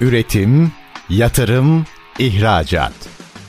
[0.00, 0.72] Üretim,
[1.08, 1.86] yatırım,
[2.18, 2.92] ihracat.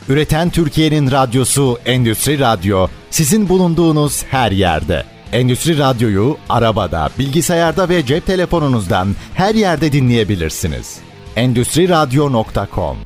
[0.09, 5.03] Üreten Türkiye'nin radyosu Endüstri Radyo sizin bulunduğunuz her yerde.
[5.31, 10.99] Endüstri Radyo'yu arabada, bilgisayarda ve cep telefonunuzdan her yerde dinleyebilirsiniz.
[11.35, 12.97] Endüstri Radyo.com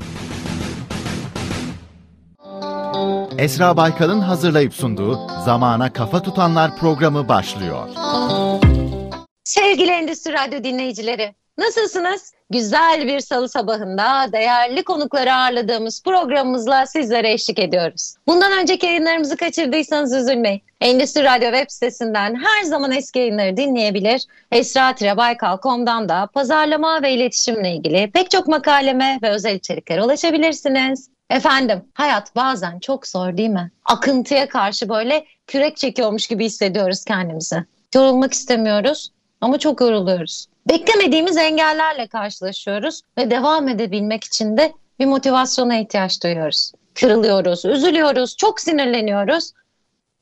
[3.37, 7.87] Esra Baykal'ın hazırlayıp sunduğu Zamana Kafa Tutanlar programı başlıyor.
[9.43, 12.34] Sevgili Endüstri Radyo dinleyicileri, nasılsınız?
[12.49, 18.15] Güzel bir salı sabahında değerli konukları ağırladığımız programımızla sizlere eşlik ediyoruz.
[18.27, 20.61] Bundan önceki yayınlarımızı kaçırdıysanız üzülmeyin.
[20.81, 24.25] Endüstri Radyo web sitesinden her zaman eski yayınları dinleyebilir.
[24.51, 31.09] Esra-Baykal.com'dan da pazarlama ve iletişimle ilgili pek çok makaleme ve özel içeriklere ulaşabilirsiniz.
[31.29, 33.71] Efendim hayat bazen çok zor değil mi?
[33.85, 37.63] Akıntıya karşı böyle kürek çekiyormuş gibi hissediyoruz kendimizi.
[37.95, 40.47] Yorulmak istemiyoruz ama çok yoruluyoruz.
[40.69, 46.71] Beklemediğimiz engellerle karşılaşıyoruz ve devam edebilmek için de bir motivasyona ihtiyaç duyuyoruz.
[46.93, 49.51] Kırılıyoruz, üzülüyoruz, çok sinirleniyoruz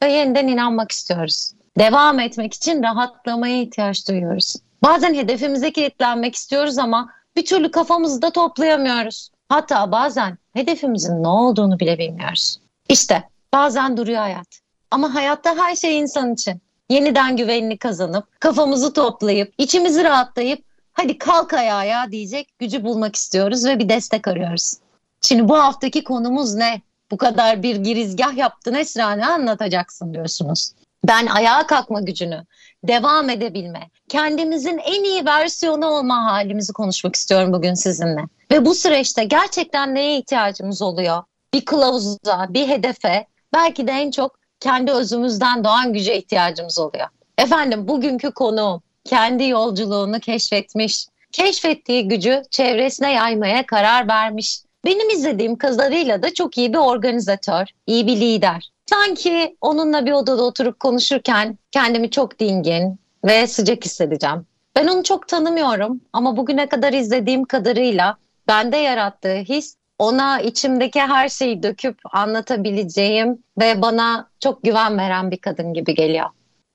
[0.04, 1.52] ve yeniden inanmak istiyoruz.
[1.80, 4.56] Devam etmek için rahatlamaya ihtiyaç duyuyoruz.
[4.84, 9.30] Bazen hedefimize kilitlenmek istiyoruz ama bir türlü kafamızı da toplayamıyoruz.
[9.50, 12.60] Hatta bazen hedefimizin ne olduğunu bile bilmiyoruz.
[12.90, 13.24] İşte
[13.54, 14.48] bazen duruyor hayat.
[14.92, 21.54] Ama hayatta her şey insan için yeniden güvenini kazanıp kafamızı toplayıp içimizi rahatlayıp hadi kalk
[21.54, 24.74] ayağa ya diyecek gücü bulmak istiyoruz ve bir destek arıyoruz.
[25.22, 26.82] Şimdi bu haftaki konumuz ne?
[27.12, 30.72] Bu kadar bir girizgah yaptın Esra ne anlatacaksın diyorsunuz.
[31.08, 32.46] Ben ayağa kalkma gücünü,
[32.84, 38.22] devam edebilme, kendimizin en iyi versiyonu olma halimizi konuşmak istiyorum bugün sizinle.
[38.52, 41.24] Ve bu süreçte gerçekten neye ihtiyacımız oluyor?
[41.54, 47.08] Bir kılavuza, bir hedefe, belki de en çok kendi özümüzden doğan güce ihtiyacımız oluyor.
[47.38, 54.62] Efendim bugünkü konu kendi yolculuğunu keşfetmiş, keşfettiği gücü çevresine yaymaya karar vermiş.
[54.86, 58.70] Benim izlediğim kadarıyla da çok iyi bir organizatör, iyi bir lider.
[58.86, 64.46] Sanki onunla bir odada oturup konuşurken kendimi çok dingin ve sıcak hissedeceğim.
[64.76, 68.18] Ben onu çok tanımıyorum ama bugüne kadar izlediğim kadarıyla
[68.48, 75.38] bende yarattığı his ona içimdeki her şeyi döküp anlatabileceğim ve bana çok güven veren bir
[75.38, 76.30] kadın gibi geliyor.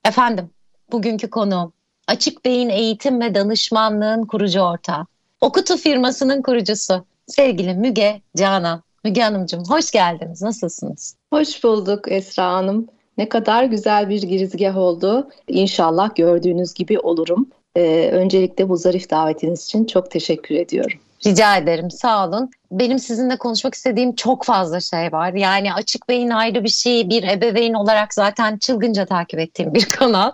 [0.05, 0.51] Efendim,
[0.93, 1.73] bugünkü konu
[2.07, 5.07] Açık Beyin Eğitim ve Danışmanlığın kurucu ortağı.
[5.41, 8.83] Okutu firmasının kurucusu sevgili Müge Canan.
[9.05, 10.43] Müge Hanımcığım hoş geldiniz.
[10.43, 11.17] Nasılsınız?
[11.33, 12.87] Hoş bulduk Esra Hanım.
[13.19, 15.31] Ne kadar güzel bir girizgah oldu.
[15.49, 17.47] İnşallah gördüğünüz gibi olurum.
[17.77, 20.99] Ee, öncelikle bu zarif davetiniz için çok teşekkür ediyorum.
[21.27, 22.51] Rica ederim sağ olun.
[22.71, 25.33] Benim sizinle konuşmak istediğim çok fazla şey var.
[25.33, 27.11] Yani Açık Beyin ayrı bir şey.
[27.11, 30.33] Bir ebeveyn olarak zaten çılgınca takip ettiğim bir kanal.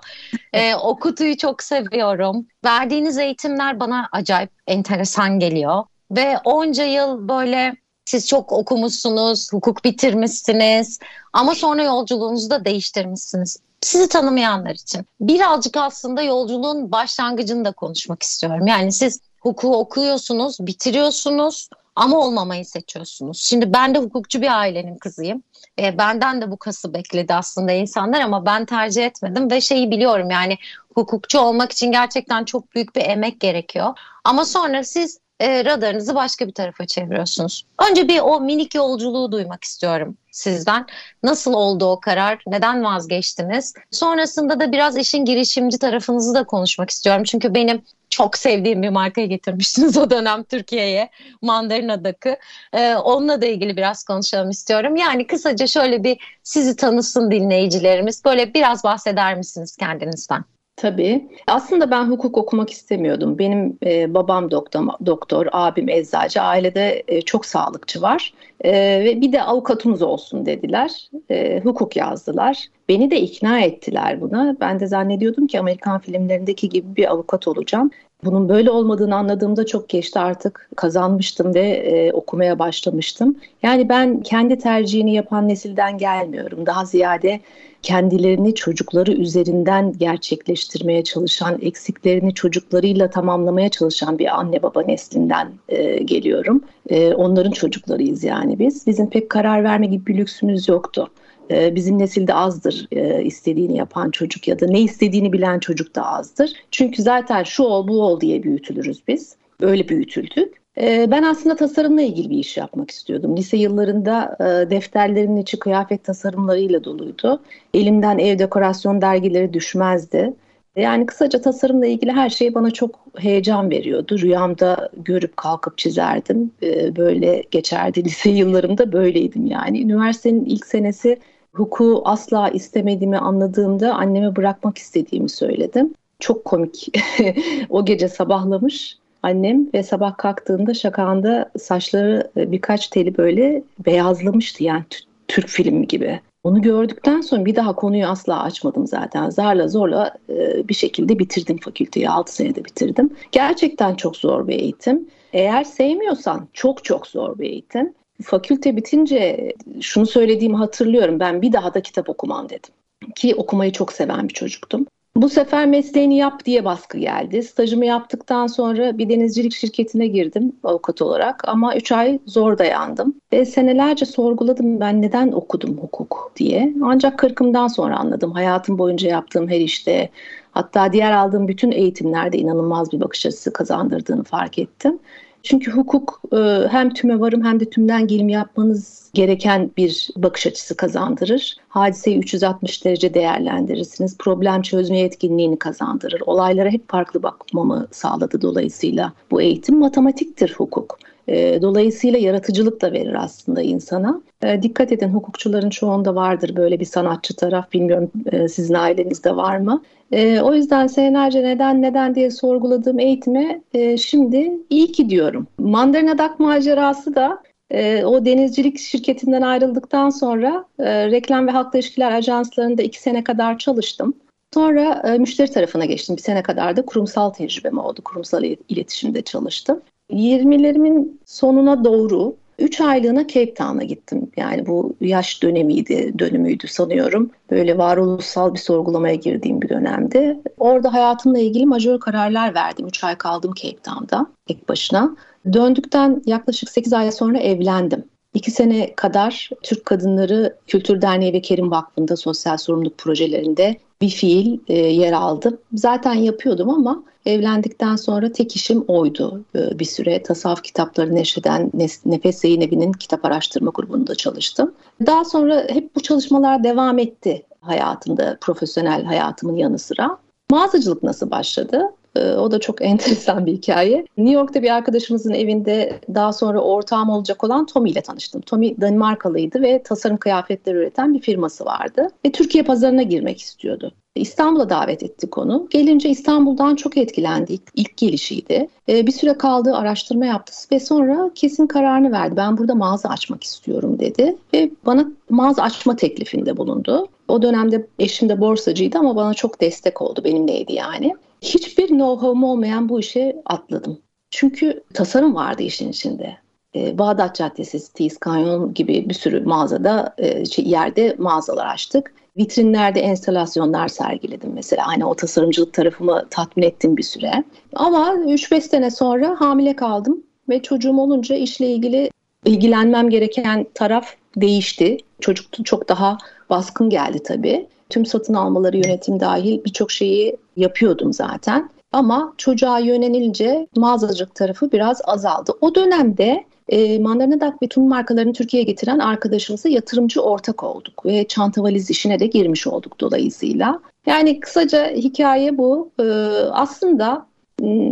[0.53, 2.47] ee, o kutuyu çok seviyorum.
[2.65, 5.85] Verdiğiniz eğitimler bana acayip enteresan geliyor.
[6.11, 10.99] Ve onca yıl böyle siz çok okumuşsunuz, hukuk bitirmişsiniz
[11.33, 13.57] ama sonra yolculuğunuzu da değiştirmişsiniz.
[13.81, 18.67] Sizi tanımayanlar için birazcık aslında yolculuğun başlangıcını da konuşmak istiyorum.
[18.67, 23.43] Yani siz hukuku okuyorsunuz, bitiriyorsunuz ama olmamayı seçiyorsunuz.
[23.43, 25.43] Şimdi ben de hukukçu bir ailenin kızıyım.
[25.79, 30.31] E, benden de bu kası bekledi aslında insanlar ama ben tercih etmedim ve şeyi biliyorum
[30.31, 30.59] yani
[30.95, 33.99] hukukçu olmak için gerçekten çok büyük bir emek gerekiyor.
[34.25, 37.65] Ama sonra siz e, radarınızı başka bir tarafa çeviriyorsunuz.
[37.91, 40.87] Önce bir o minik yolculuğu duymak istiyorum sizden.
[41.23, 42.43] Nasıl oldu o karar?
[42.47, 43.75] Neden vazgeçtiniz?
[43.91, 47.25] Sonrasında da biraz işin girişimci tarafınızı da konuşmak istiyorum.
[47.25, 47.83] Çünkü benim
[48.15, 51.11] çok sevdiğim bir markayı getirmiştiniz o dönem Türkiye'ye.
[51.43, 52.37] Mandarina'daki.
[52.73, 54.97] Ee, onunla da ilgili biraz konuşalım istiyorum.
[54.97, 58.25] Yani kısaca şöyle bir sizi tanısın dinleyicilerimiz.
[58.25, 60.45] Böyle biraz bahseder misiniz kendinizden?
[60.77, 61.29] Tabii.
[61.47, 63.39] Aslında ben hukuk okumak istemiyordum.
[63.39, 68.35] Benim e, babam doktor, doktor, abim eczacı, ailede e, çok sağlıkçı var.
[68.61, 68.73] E,
[69.05, 71.09] ve bir de avukatımız olsun dediler.
[71.31, 72.67] E, hukuk yazdılar.
[72.89, 74.57] Beni de ikna ettiler buna.
[74.61, 77.91] Ben de zannediyordum ki Amerikan filmlerindeki gibi bir avukat olacağım.
[78.25, 83.37] Bunun böyle olmadığını anladığımda çok geçti artık kazanmıştım ve e, okumaya başlamıştım.
[83.63, 86.67] Yani ben kendi tercihini yapan nesilden gelmiyorum.
[86.67, 87.41] Daha ziyade
[87.83, 96.61] kendilerini çocukları üzerinden gerçekleştirmeye çalışan, eksiklerini çocuklarıyla tamamlamaya çalışan bir anne baba neslinden e, geliyorum.
[96.91, 98.87] E, onların çocuklarıyız yani biz.
[98.87, 101.11] Bizim pek karar verme gibi bir lüksümüz yoktu.
[101.51, 106.07] E, bizim nesilde azdır e, istediğini yapan çocuk ya da ne istediğini bilen çocuk da
[106.07, 106.53] azdır.
[106.71, 109.37] Çünkü zaten şu ol bu ol diye büyütülürüz biz.
[109.61, 110.55] Öyle büyütüldük.
[110.81, 113.37] E, ben aslında tasarımla ilgili bir iş yapmak istiyordum.
[113.37, 114.37] Lise yıllarında
[114.71, 117.43] defterlerin içi kıyafet tasarımlarıyla doluydu.
[117.75, 120.35] Elimden ev dekorasyon dergileri düşmezdi.
[120.77, 124.19] Yani kısaca tasarımla ilgili her şey bana çok heyecan veriyordu.
[124.19, 126.51] Rüyamda görüp kalkıp çizerdim.
[126.63, 129.83] Ee, böyle geçerdi lise yıllarımda böyleydim yani.
[129.83, 131.19] Üniversitenin ilk senesi
[131.55, 135.95] hukuku asla istemediğimi anladığımda anneme bırakmak istediğimi söyledim.
[136.21, 136.89] Çok komik.
[137.71, 144.85] o gece sabahlamış annem ve sabah kalktığında şakağında saçları e, birkaç teli böyle beyazlamıştı yani
[145.29, 146.21] Türk filmi gibi.
[146.45, 149.31] Onu gördükten sonra bir daha konuyu asla açmadım zaten.
[149.31, 152.11] Zarla zorla e, bir şekilde bitirdim fakülteyi.
[152.11, 153.11] 6 senede bitirdim.
[153.33, 155.09] Gerçekten çok zor bir eğitim.
[155.33, 157.95] Eğer sevmiyorsan çok çok zor bir eğitim.
[158.23, 161.21] Fakülte bitince şunu söylediğimi hatırlıyorum.
[161.21, 162.71] Ben bir daha da kitap okumam dedim.
[163.15, 164.87] Ki okumayı çok seven bir çocuktum.
[165.17, 167.43] Bu sefer mesleğini yap diye baskı geldi.
[167.43, 173.15] Stajımı yaptıktan sonra bir denizcilik şirketine girdim avukat olarak ama 3 ay zor dayandım.
[173.33, 176.75] Ve senelerce sorguladım ben neden okudum hukuk diye.
[176.83, 178.33] Ancak kırkımdan sonra anladım.
[178.33, 180.09] Hayatım boyunca yaptığım her işte
[180.53, 184.99] hatta diğer aldığım bütün eğitimlerde inanılmaz bir bakış açısı kazandırdığını fark ettim.
[185.45, 186.37] Çünkü hukuk e,
[186.71, 191.57] hem tüme varım hem de tümden gelim yapmanız gereken bir bakış açısı kazandırır.
[191.69, 194.19] Hadiseyi 360 derece değerlendirirsiniz.
[194.19, 196.21] Problem çözme yetkinliğini kazandırır.
[196.27, 199.13] Olaylara hep farklı bakmamı sağladı dolayısıyla.
[199.31, 200.99] Bu eğitim matematiktir hukuk.
[201.29, 204.23] E, dolayısıyla yaratıcılık da verir aslında insana.
[204.43, 207.73] E, dikkat edin hukukçuların çoğunda vardır böyle bir sanatçı taraf.
[207.73, 208.11] Bilmiyorum
[208.49, 209.83] sizin ailenizde var mı?
[210.13, 215.47] E, o yüzden senelerce neden neden diye sorguladığım eğitime e, şimdi iyi ki diyorum.
[215.59, 222.13] Mandalina Dak macerası da e, o denizcilik şirketinden ayrıldıktan sonra e, reklam ve halkla ilişkiler
[222.13, 224.15] ajanslarında iki sene kadar çalıştım.
[224.55, 226.17] Sonra e, müşteri tarafına geçtim.
[226.17, 228.01] Bir sene kadar da kurumsal tecrübem oldu.
[228.05, 229.81] Kurumsal iletişimde çalıştım.
[230.11, 234.31] 20'lerimin sonuna doğru 3 aylığına Cape Town'a gittim.
[234.37, 237.31] Yani bu yaş dönemiydi, dönümüydü sanıyorum.
[237.51, 240.41] Böyle varoluşsal bir sorgulamaya girdiğim bir dönemde.
[240.59, 242.87] Orada hayatımla ilgili majör kararlar verdim.
[242.87, 245.17] 3 ay kaldım Cape Town'da tek başına.
[245.53, 248.05] Döndükten yaklaşık 8 ay sonra evlendim.
[248.35, 254.59] İki sene kadar Türk Kadınları Kültür Derneği ve Kerim Vakfı'nda sosyal sorumluluk projelerinde bir fiil
[254.69, 255.59] e, yer aldım.
[255.75, 259.45] Zaten yapıyordum ama evlendikten sonra tek işim oydu.
[259.57, 261.71] E, bir süre tasavvuf kitapları neşreden
[262.05, 264.75] Nefes Zeynep'in kitap araştırma grubunda çalıştım.
[265.07, 270.19] Daha sonra hep bu çalışmalar devam etti hayatımda, profesyonel hayatımın yanı sıra.
[270.51, 271.83] Mağazacılık nasıl başladı?
[272.17, 274.07] Ee, o da çok enteresan bir hikaye.
[274.17, 278.41] New York'ta bir arkadaşımızın evinde daha sonra ortağım olacak olan Tommy ile tanıştım.
[278.41, 282.09] Tommy Danimarkalıydı ve tasarım kıyafetleri üreten bir firması vardı.
[282.27, 283.93] Ve Türkiye pazarına girmek istiyordu.
[284.15, 285.67] İstanbul'a davet ettik onu.
[285.71, 287.53] Gelince İstanbul'dan çok etkilendi.
[287.53, 288.69] İlk, ilk gelişiydi.
[288.89, 292.37] Ee, bir süre kaldı, araştırma yaptı ve sonra kesin kararını verdi.
[292.37, 294.37] Ben burada mağaza açmak istiyorum dedi.
[294.55, 297.09] Ve bana mağaza açma teklifinde bulundu.
[297.29, 300.25] O dönemde eşim de borsacıydı ama bana çok destek oldu.
[300.25, 301.15] Benimleydi yani.
[301.45, 303.99] Hiçbir know-how'um olmayan bu işe atladım.
[304.31, 306.37] Çünkü tasarım vardı işin içinde.
[306.77, 312.15] Ee, Bağdat Caddesi, Stis, Kanyon gibi bir sürü mağazada, e, şey, yerde mağazalar açtık.
[312.37, 314.87] Vitrinlerde enstalasyonlar sergiledim mesela.
[314.87, 317.45] Hani o tasarımcılık tarafımı tatmin ettim bir süre.
[317.75, 322.11] Ama 3-5 sene sonra hamile kaldım ve çocuğum olunca işle ilgili
[322.45, 324.99] ilgilenmem gereken taraf değişti.
[325.21, 326.19] Çocuk çok daha
[326.51, 327.67] baskın geldi tabii.
[327.95, 331.71] Tüm satın almaları yönetim dahil birçok şeyi yapıyordum zaten.
[331.93, 335.53] Ama çocuğa yönelince mağazacılık tarafı biraz azaldı.
[335.61, 341.29] O dönemde e, Mandalina Duck ve Tüm markalarını Türkiye'ye getiren arkadaşımıza yatırımcı ortak olduk ve
[341.29, 343.81] çanta valiz işine de girmiş olduk dolayısıyla.
[344.07, 345.91] Yani kısaca hikaye bu.
[346.01, 346.05] E,
[346.53, 347.27] aslında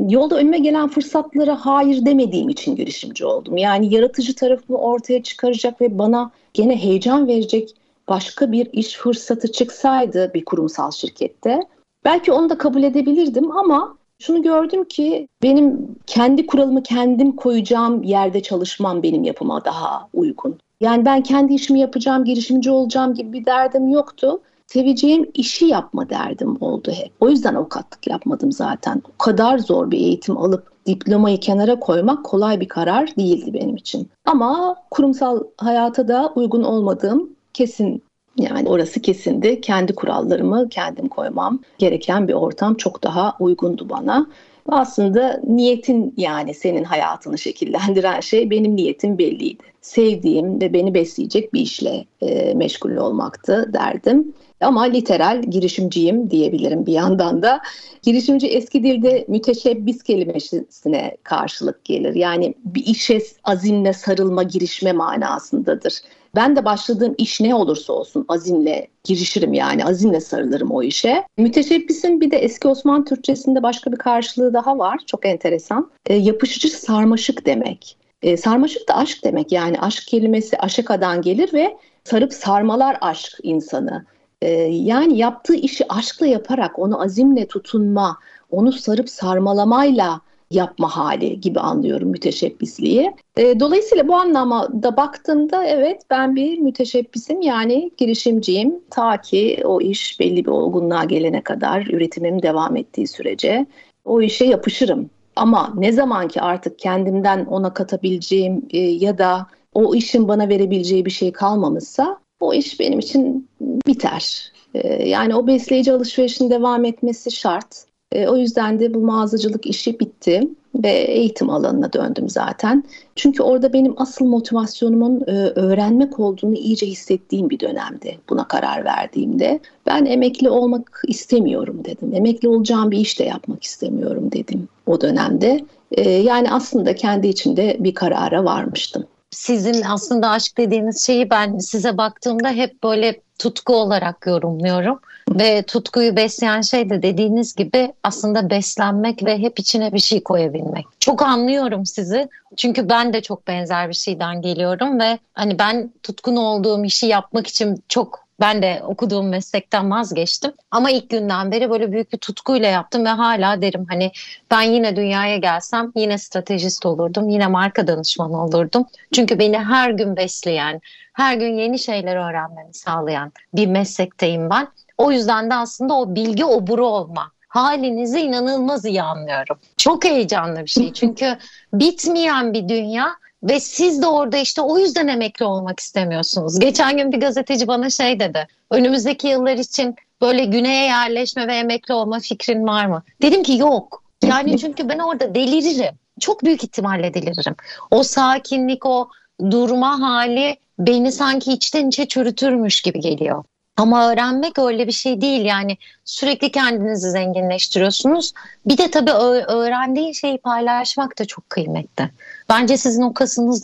[0.09, 3.57] yolda önüme gelen fırsatlara hayır demediğim için girişimci oldum.
[3.57, 7.75] Yani yaratıcı tarafımı ortaya çıkaracak ve bana gene heyecan verecek
[8.13, 11.61] başka bir iş fırsatı çıksaydı bir kurumsal şirkette
[12.05, 18.43] belki onu da kabul edebilirdim ama şunu gördüm ki benim kendi kuralımı kendim koyacağım yerde
[18.43, 20.59] çalışmam benim yapıma daha uygun.
[20.81, 24.41] Yani ben kendi işimi yapacağım, girişimci olacağım gibi bir derdim yoktu.
[24.67, 27.13] Seveceğim işi yapma derdim oldu hep.
[27.21, 29.03] O yüzden avukatlık yapmadım zaten.
[29.15, 34.09] O kadar zor bir eğitim alıp diplomayı kenara koymak kolay bir karar değildi benim için.
[34.27, 38.03] Ama kurumsal hayata da uygun olmadığım kesin
[38.37, 39.61] yani orası kesindi.
[39.61, 44.27] Kendi kurallarımı kendim koymam gereken bir ortam çok daha uygundu bana.
[44.69, 49.63] Aslında niyetin yani senin hayatını şekillendiren şey benim niyetim belliydi.
[49.81, 54.35] Sevdiğim ve beni besleyecek bir işle e, meşgul olmaktı derdim.
[54.61, 57.61] Ama literal girişimciyim diyebilirim bir yandan da.
[58.03, 62.15] Girişimci eski dilde müteşebbis kelimesine karşılık gelir.
[62.15, 66.01] Yani bir işe azimle sarılma, girişme manasındadır.
[66.37, 71.25] Ben de başladığım iş ne olursa olsun azimle girişirim yani azimle sarılırım o işe.
[71.37, 74.99] Müteşebbisin bir de eski Osmanlı Türkçesinde başka bir karşılığı daha var.
[75.07, 75.91] Çok enteresan.
[76.07, 77.97] E, yapışıcı sarmaşık demek.
[78.23, 84.05] E, sarmaşık da aşk demek yani aşk kelimesi aşıkadan gelir ve sarıp sarmalar aşk insanı.
[84.43, 88.19] E, yani yaptığı işi aşkla yaparak onu azimle tutunma,
[88.51, 90.21] onu sarıp sarmalamayla
[90.55, 93.13] yapma hali gibi anlıyorum müteşebbisliği.
[93.37, 100.21] E, dolayısıyla bu anlamda baktığımda evet ben bir müteşebbisim yani girişimciyim ta ki o iş
[100.21, 103.67] belli bir olgunluğa gelene kadar üretimim devam ettiği sürece
[104.05, 105.11] o işe yapışırım.
[105.37, 111.05] Ama ne zaman ki artık kendimden ona katabileceğim e, ya da o işin bana verebileceği
[111.05, 114.53] bir şey kalmamışsa o iş benim için biter.
[114.75, 117.85] E, yani o besleyici alışverişin devam etmesi şart.
[118.13, 122.85] E, o yüzden de bu mağazacılık işi bitti ve eğitim alanına döndüm zaten.
[123.17, 129.61] Çünkü orada benim asıl motivasyonumun e, öğrenmek olduğunu iyice hissettiğim bir dönemdi buna karar verdiğimde.
[129.87, 132.15] Ben emekli olmak istemiyorum dedim.
[132.15, 135.61] Emekli olacağım bir iş de yapmak istemiyorum dedim o dönemde.
[135.93, 139.05] E, yani aslında kendi içinde bir karara varmıştım.
[139.33, 145.01] Sizin aslında aşk dediğiniz şeyi ben size baktığımda hep böyle tutku olarak yorumluyorum.
[145.31, 150.87] Ve tutkuyu besleyen şey de dediğiniz gibi aslında beslenmek ve hep içine bir şey koyabilmek.
[151.01, 152.29] Çok anlıyorum sizi.
[152.57, 157.47] Çünkü ben de çok benzer bir şeyden geliyorum ve hani ben tutkun olduğum işi yapmak
[157.47, 160.53] için çok ben de okuduğum meslekten vazgeçtim.
[160.71, 164.13] Ama ilk günden beri böyle büyük bir tutkuyla yaptım ve hala derim hani
[164.51, 167.29] ben yine dünyaya gelsem yine stratejist olurdum.
[167.29, 168.87] Yine marka danışmanı olurdum.
[169.13, 170.81] Çünkü beni her gün besleyen,
[171.13, 174.69] her gün yeni şeyler öğrenmemi sağlayan bir meslekteyim ben.
[174.99, 179.59] O yüzden de aslında o bilgi oburu olma halinizi inanılmaz iyi anlıyorum.
[179.77, 181.39] Çok heyecanlı bir şey çünkü
[181.73, 186.59] bitmeyen bir dünya ve siz de orada işte o yüzden emekli olmak istemiyorsunuz.
[186.59, 188.47] Geçen gün bir gazeteci bana şey dedi.
[188.71, 193.03] Önümüzdeki yıllar için böyle güneye yerleşme ve emekli olma fikrin var mı?
[193.23, 194.03] Dedim ki yok.
[194.25, 195.95] Yani çünkü ben orada deliririm.
[196.21, 197.55] Çok büyük ihtimalle deliririm.
[197.91, 199.09] O sakinlik, o
[199.51, 203.45] durma hali beni sanki içten içe çürütürmüş gibi geliyor.
[203.77, 208.33] Ama öğrenmek öyle bir şey değil yani sürekli kendinizi zenginleştiriyorsunuz.
[208.67, 209.11] Bir de tabii
[209.49, 212.11] öğrendiğin şeyi paylaşmak da çok kıymetli.
[212.49, 213.15] Bence sizin o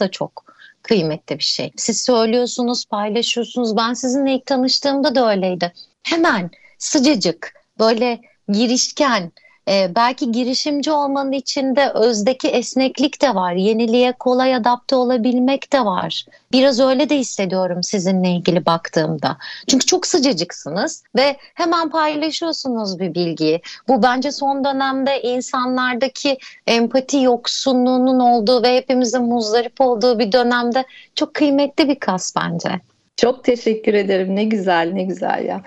[0.00, 0.44] da çok
[0.82, 1.72] kıymetli bir şey.
[1.76, 3.76] Siz söylüyorsunuz, paylaşıyorsunuz.
[3.76, 5.72] Ben sizinle ilk tanıştığımda da öyleydi.
[6.02, 9.32] Hemen sıcacık, böyle girişken,
[9.68, 13.52] ee, belki girişimci olmanın içinde özdeki esneklik de var.
[13.52, 16.24] Yeniliğe kolay adapte olabilmek de var.
[16.52, 19.36] Biraz öyle de hissediyorum sizinle ilgili baktığımda.
[19.66, 23.60] Çünkü çok sıcacıksınız ve hemen paylaşıyorsunuz bir bilgiyi.
[23.88, 30.84] Bu bence son dönemde insanlardaki empati yoksunluğunun olduğu ve hepimizin muzdarip olduğu bir dönemde
[31.14, 32.80] çok kıymetli bir kas bence.
[33.18, 34.36] Çok teşekkür ederim.
[34.36, 35.62] Ne güzel, ne güzel ya.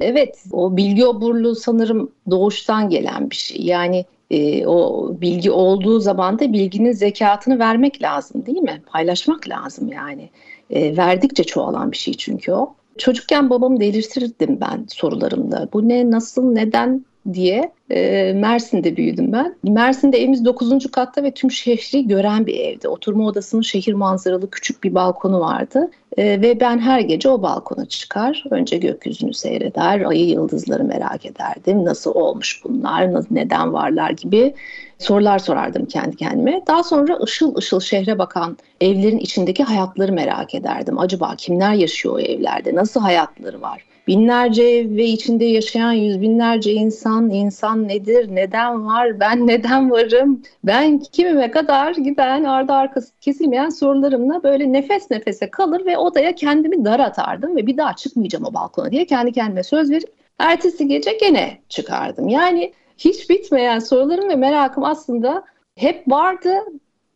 [0.00, 3.62] Evet, o bilgi oburluğu sanırım doğuştan gelen bir şey.
[3.62, 8.82] Yani e, o bilgi olduğu zaman da bilginin zekatını vermek lazım değil mi?
[8.86, 10.30] Paylaşmak lazım yani.
[10.70, 12.74] E, verdikçe çoğalan bir şey çünkü o.
[12.98, 15.68] Çocukken babamı delirtirdim ben sorularımda.
[15.72, 17.04] Bu ne, nasıl, neden
[17.34, 19.56] diye e, Mersin'de büyüdüm ben.
[19.62, 20.90] Mersin'de evimiz 9.
[20.90, 22.88] katta ve tüm şehri gören bir evde.
[22.88, 25.90] Oturma odasının şehir manzaralı küçük bir balkonu vardı.
[26.16, 28.44] E, ve ben her gece o balkona çıkar.
[28.50, 31.84] Önce gökyüzünü seyreder, ayı yıldızları merak ederdim.
[31.84, 34.54] Nasıl olmuş bunlar, neden varlar gibi
[34.98, 36.62] sorular sorardım kendi kendime.
[36.66, 40.98] Daha sonra ışıl ışıl şehre bakan evlerin içindeki hayatları merak ederdim.
[40.98, 43.84] Acaba kimler yaşıyor o evlerde, nasıl hayatları var?
[44.06, 50.42] Binlerce ev ve içinde yaşayan yüz binlerce insan, insan nedir, neden var, ben neden varım,
[50.64, 56.84] ben kimime kadar giden ardı arkası kesilmeyen sorularımla böyle nefes nefese kalır ve odaya kendimi
[56.84, 61.12] dar atardım ve bir daha çıkmayacağım o balkona diye kendi kendime söz verip ertesi gece
[61.12, 62.28] gene çıkardım.
[62.28, 65.44] Yani hiç bitmeyen sorularım ve merakım aslında
[65.76, 66.50] hep vardı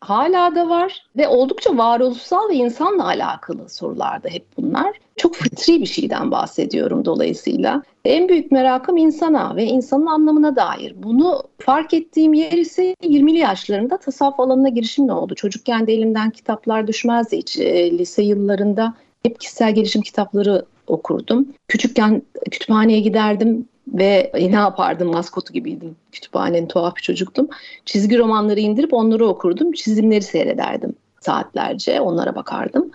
[0.01, 5.01] hala da var ve oldukça varoluşsal ve insanla alakalı sorularda hep bunlar.
[5.21, 7.83] Çok fıtri bir şeyden bahsediyorum dolayısıyla.
[8.05, 10.95] En büyük merakım insana ve insanın anlamına dair.
[10.97, 15.35] Bunu fark ettiğim yer ise 20'li yaşlarında tasavvuf alanına girişimle oldu.
[15.35, 17.59] Çocukken de elimden kitaplar düşmezdi hiç.
[17.59, 21.49] E, lise yıllarında hep kişisel gelişim kitapları okurdum.
[21.69, 25.97] Küçükken kütüphaneye giderdim ve e, ne yapardım maskotu gibiydim.
[26.13, 27.49] Kütüphanenin tuhaf bir çocuktum.
[27.85, 29.73] Çizgi romanları indirip onları okurdum.
[29.73, 32.01] Çizimleri seyrederdim saatlerce.
[32.01, 32.91] Onlara bakardım.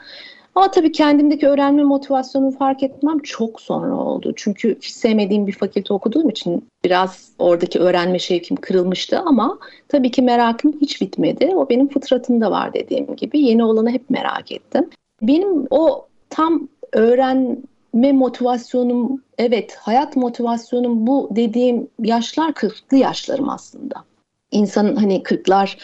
[0.56, 4.34] Ama tabii kendimdeki öğrenme motivasyonumu fark etmem çok sonra oldu.
[4.36, 10.22] Çünkü hiç sevmediğim bir fakülte okuduğum için biraz oradaki öğrenme şevkim kırılmıştı ama tabii ki
[10.22, 11.52] merakım hiç bitmedi.
[11.56, 13.40] O benim fıtratımda var dediğim gibi.
[13.40, 14.90] Yeni olanı hep merak ettim.
[15.22, 23.96] Benim o tam öğrenme motivasyonum, evet hayat motivasyonum bu dediğim yaşlar kırklı yaşlarım aslında.
[24.52, 25.78] İnsanın hani kırklar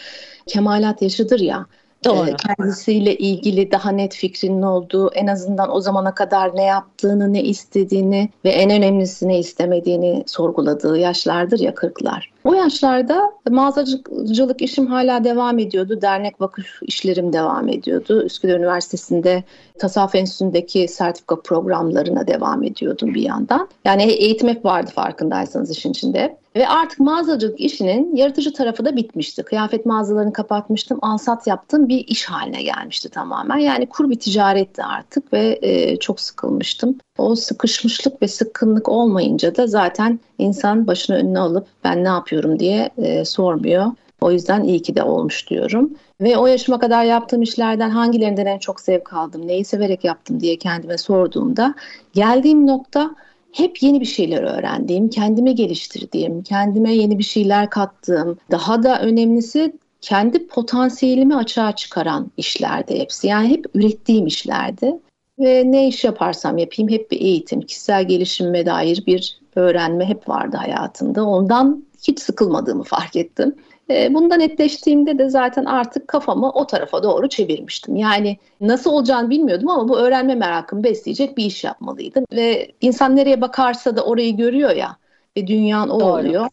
[0.46, 1.66] kemalat yaşıdır ya.
[2.04, 2.36] Doğru.
[2.36, 8.28] Kendisiyle ilgili daha net fikrinin olduğu, en azından o zamana kadar ne yaptığını, ne istediğini
[8.44, 12.32] ve en önemlisi ne istemediğini sorguladığı yaşlardır ya kırklar.
[12.44, 16.02] O yaşlarda mağazacılık işim hala devam ediyordu.
[16.02, 18.22] Dernek vakıf işlerim devam ediyordu.
[18.22, 19.44] Üsküdar Üniversitesi'nde
[19.78, 23.68] Tasavvuf Enstitüsü'ndeki sertifika programlarına devam ediyordum bir yandan.
[23.84, 26.36] Yani eğitim hep vardı farkındaysanız işin içinde.
[26.56, 29.42] Ve artık mağazacılık işinin yaratıcı tarafı da bitmişti.
[29.42, 33.58] Kıyafet mağazalarını kapatmıştım, alsat yaptığım bir iş haline gelmişti tamamen.
[33.58, 36.98] Yani kur bir ticaretti artık ve e, çok sıkılmıştım.
[37.22, 42.90] O sıkışmışlık ve sıkkınlık olmayınca da zaten insan başını önüne alıp ben ne yapıyorum diye
[42.98, 43.86] e, sormuyor.
[44.20, 45.90] O yüzden iyi ki de olmuş diyorum.
[46.20, 50.56] Ve o yaşıma kadar yaptığım işlerden hangilerinden en çok zevk aldım, neyi severek yaptım diye
[50.56, 51.74] kendime sorduğumda
[52.12, 53.14] geldiğim nokta
[53.52, 59.72] hep yeni bir şeyler öğrendiğim, kendime geliştirdiğim, kendime yeni bir şeyler kattığım, daha da önemlisi
[60.00, 63.26] kendi potansiyelimi açığa çıkaran işlerde hepsi.
[63.26, 64.98] Yani hep ürettiğim işlerdi.
[65.38, 70.56] Ve ne iş yaparsam yapayım hep bir eğitim, kişisel gelişime dair bir öğrenme hep vardı
[70.56, 71.24] hayatımda.
[71.24, 73.54] Ondan hiç sıkılmadığımı fark ettim.
[73.90, 77.96] E, Bunda netleştiğimde de zaten artık kafamı o tarafa doğru çevirmiştim.
[77.96, 82.24] Yani nasıl olacağını bilmiyordum ama bu öğrenme merakımı besleyecek bir iş yapmalıydım.
[82.32, 84.96] Ve insan nereye bakarsa da orayı görüyor ya
[85.36, 86.20] ve dünyan o Doğru.
[86.20, 86.46] oluyor.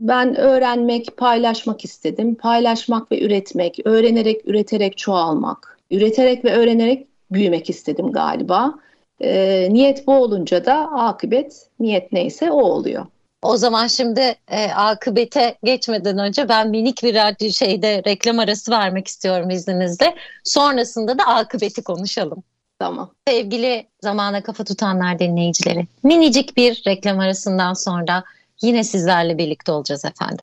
[0.00, 2.34] Ben öğrenmek, paylaşmak istedim.
[2.34, 8.74] Paylaşmak ve üretmek, öğrenerek, üreterek çoğalmak, üreterek ve öğrenerek büyümek istedim galiba.
[9.20, 13.06] E, niyet bu olunca da akıbet niyet neyse o oluyor.
[13.42, 19.50] O zaman şimdi e, akıbete geçmeden önce ben minik bir şeyde reklam arası vermek istiyorum
[19.50, 20.14] izninizle.
[20.44, 22.42] Sonrasında da akıbeti konuşalım.
[22.78, 23.10] Tamam.
[23.28, 25.86] Sevgili zamana kafa tutanlar dinleyicileri.
[26.02, 28.24] Minicik bir reklam arasından sonra
[28.62, 30.40] yine sizlerle birlikte olacağız efendim.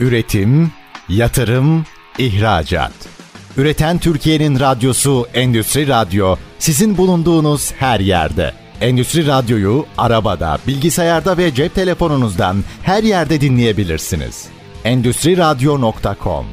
[0.00, 0.72] Üretim,
[1.08, 1.86] yatırım,
[2.18, 3.15] ihracat.
[3.56, 8.52] Üreten Türkiye'nin radyosu Endüstri Radyo sizin bulunduğunuz her yerde.
[8.80, 14.48] Endüstri Radyo'yu arabada, bilgisayarda ve cep telefonunuzdan her yerde dinleyebilirsiniz.
[14.84, 16.46] Endüstri Radyo.com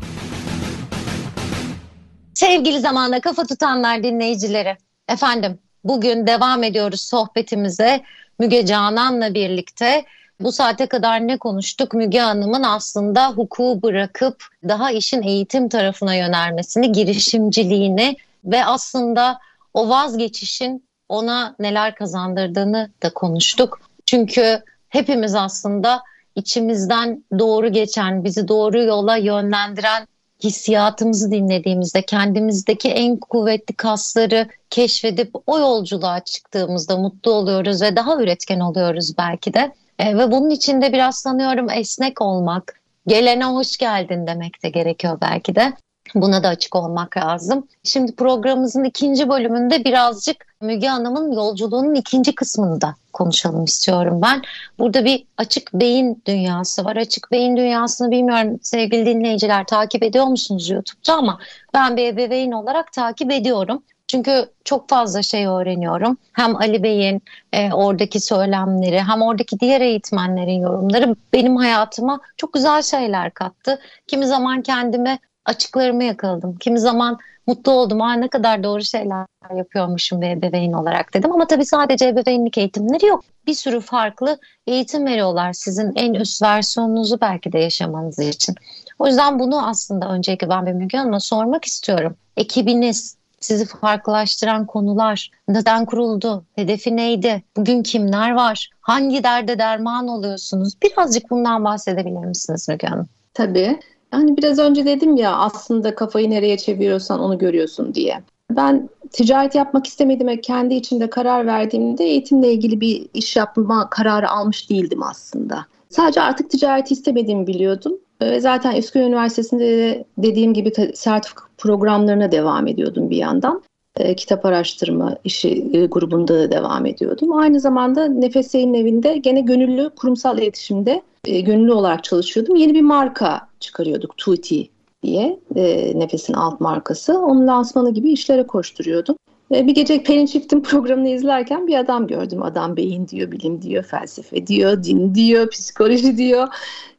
[2.34, 4.78] Sevgili zamanda kafa tutanlar dinleyicileri,
[5.10, 8.04] efendim bugün devam ediyoruz sohbetimize
[8.40, 10.06] Müge Canan'la birlikte.
[10.44, 11.94] Bu saate kadar ne konuştuk?
[11.94, 19.40] Müge Hanım'ın aslında hukuku bırakıp daha işin eğitim tarafına yönelmesini, girişimciliğini ve aslında
[19.74, 23.82] o vazgeçişin ona neler kazandırdığını da konuştuk.
[24.06, 26.02] Çünkü hepimiz aslında
[26.36, 30.08] içimizden doğru geçen, bizi doğru yola yönlendiren
[30.44, 38.60] hissiyatımızı dinlediğimizde kendimizdeki en kuvvetli kasları keşfedip o yolculuğa çıktığımızda mutlu oluyoruz ve daha üretken
[38.60, 39.72] oluyoruz belki de.
[40.04, 45.18] E, ve bunun için de biraz sanıyorum esnek olmak, gelene hoş geldin demek de gerekiyor
[45.22, 45.74] belki de.
[46.16, 47.68] Buna da açık olmak lazım.
[47.84, 54.42] Şimdi programımızın ikinci bölümünde birazcık Müge Hanım'ın yolculuğunun ikinci kısmını da konuşalım istiyorum ben.
[54.80, 56.96] Burada bir açık beyin dünyası var.
[56.96, 61.40] Açık beyin dünyasını bilmiyorum sevgili dinleyiciler takip ediyor musunuz YouTube'da ama
[61.74, 63.84] ben bir ebeveyn olarak takip ediyorum.
[64.14, 66.18] Çünkü çok fazla şey öğreniyorum.
[66.34, 67.22] Hem Ali Bey'in
[67.54, 73.80] e, oradaki söylemleri hem oradaki diğer eğitmenlerin yorumları benim hayatıma çok güzel şeyler kattı.
[74.08, 76.58] Kimi zaman kendimi açıklarımı yakaladım.
[76.58, 78.02] Kimi zaman mutlu oldum.
[78.02, 81.32] Aa, ne kadar doğru şeyler yapıyormuşum bir ebeveyn olarak dedim.
[81.32, 83.24] Ama tabii sadece ebeveynlik eğitimleri yok.
[83.48, 88.56] Bir sürü farklı eğitim veriyorlar sizin en üst versiyonunuzu belki de yaşamanız için.
[89.00, 92.16] O yüzden bunu aslında öncelikle ben bir Müge Hanım'a sormak istiyorum.
[92.38, 100.74] Ekibiniz, sizi farklılaştıran konular, neden kuruldu, hedefi neydi, bugün kimler var, hangi derde derman oluyorsunuz?
[100.84, 103.08] Birazcık bundan bahsedebilir misiniz Müge Hanım?
[103.34, 103.80] Tabii.
[104.12, 108.24] Hani biraz önce dedim ya aslında kafayı nereye çeviriyorsan onu görüyorsun diye.
[108.52, 114.70] Ben ticaret yapmak istemediğime kendi içimde karar verdiğimde eğitimle ilgili bir iş yapma kararı almış
[114.70, 115.66] değildim aslında.
[115.90, 117.94] Sadece artık ticareti istemediğimi biliyordum.
[118.32, 123.64] Ve zaten Üsküdar Üniversitesi'nde de dediğim gibi sertifika programlarına devam ediyordum bir yandan.
[123.98, 127.34] E, kitap araştırma işi e, grubunda da devam ediyordum.
[127.34, 132.56] Aynı zamanda Nefes Yayın Evi'nde gene gönüllü kurumsal iletişimde e, gönüllü olarak çalışıyordum.
[132.56, 134.70] Yeni bir marka çıkarıyorduk Tuti
[135.04, 137.20] diye e, Nefes'in alt markası.
[137.20, 139.16] Onun lansmanı gibi işlere koşturuyordum.
[139.52, 142.44] E, bir gece Pelin Çift'in programını izlerken bir adam gördüm.
[142.44, 146.48] Adam beyin diyor, bilim diyor, felsefe diyor, din diyor, psikoloji diyor.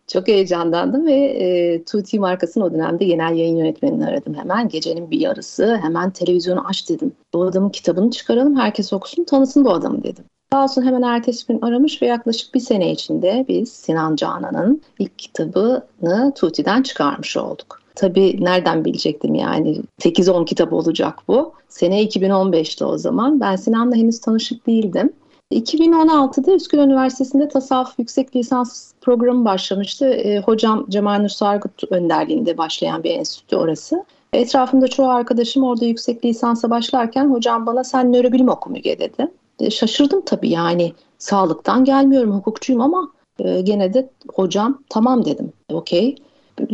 [0.07, 4.69] Çok heyecanlandım ve e, Tuti markasının o dönemde genel yayın yönetmenini aradım hemen.
[4.69, 7.13] Gecenin bir yarısı hemen televizyonu aç dedim.
[7.33, 10.25] Bu adamın kitabını çıkaralım herkes okusun tanısın bu adamı dedim.
[10.53, 15.19] Sağ olsun hemen ertesi gün aramış ve yaklaşık bir sene içinde biz Sinan Canan'ın ilk
[15.19, 17.81] kitabını Tuti'den çıkarmış olduk.
[17.95, 21.53] Tabii nereden bilecektim yani 8-10 kitap olacak bu.
[21.69, 23.41] Sene 2015'te o zaman.
[23.41, 25.13] Ben Sinan'la henüz tanışık değildim.
[25.55, 30.07] 2016'da Üsküdar Üniversitesi'nde tasavvuf yüksek lisans programı başlamıştı.
[30.07, 34.05] E, hocam Cemal Nur Sargut önderliğinde başlayan bir enstitü orası.
[34.33, 39.29] Etrafımda çoğu arkadaşım orada yüksek lisansa başlarken hocam bana sen nörobilim oku Müge dedi.
[39.61, 45.53] E, şaşırdım tabii yani sağlıktan gelmiyorum hukukçuyum ama e, gene de hocam tamam dedim.
[45.73, 46.17] Okey.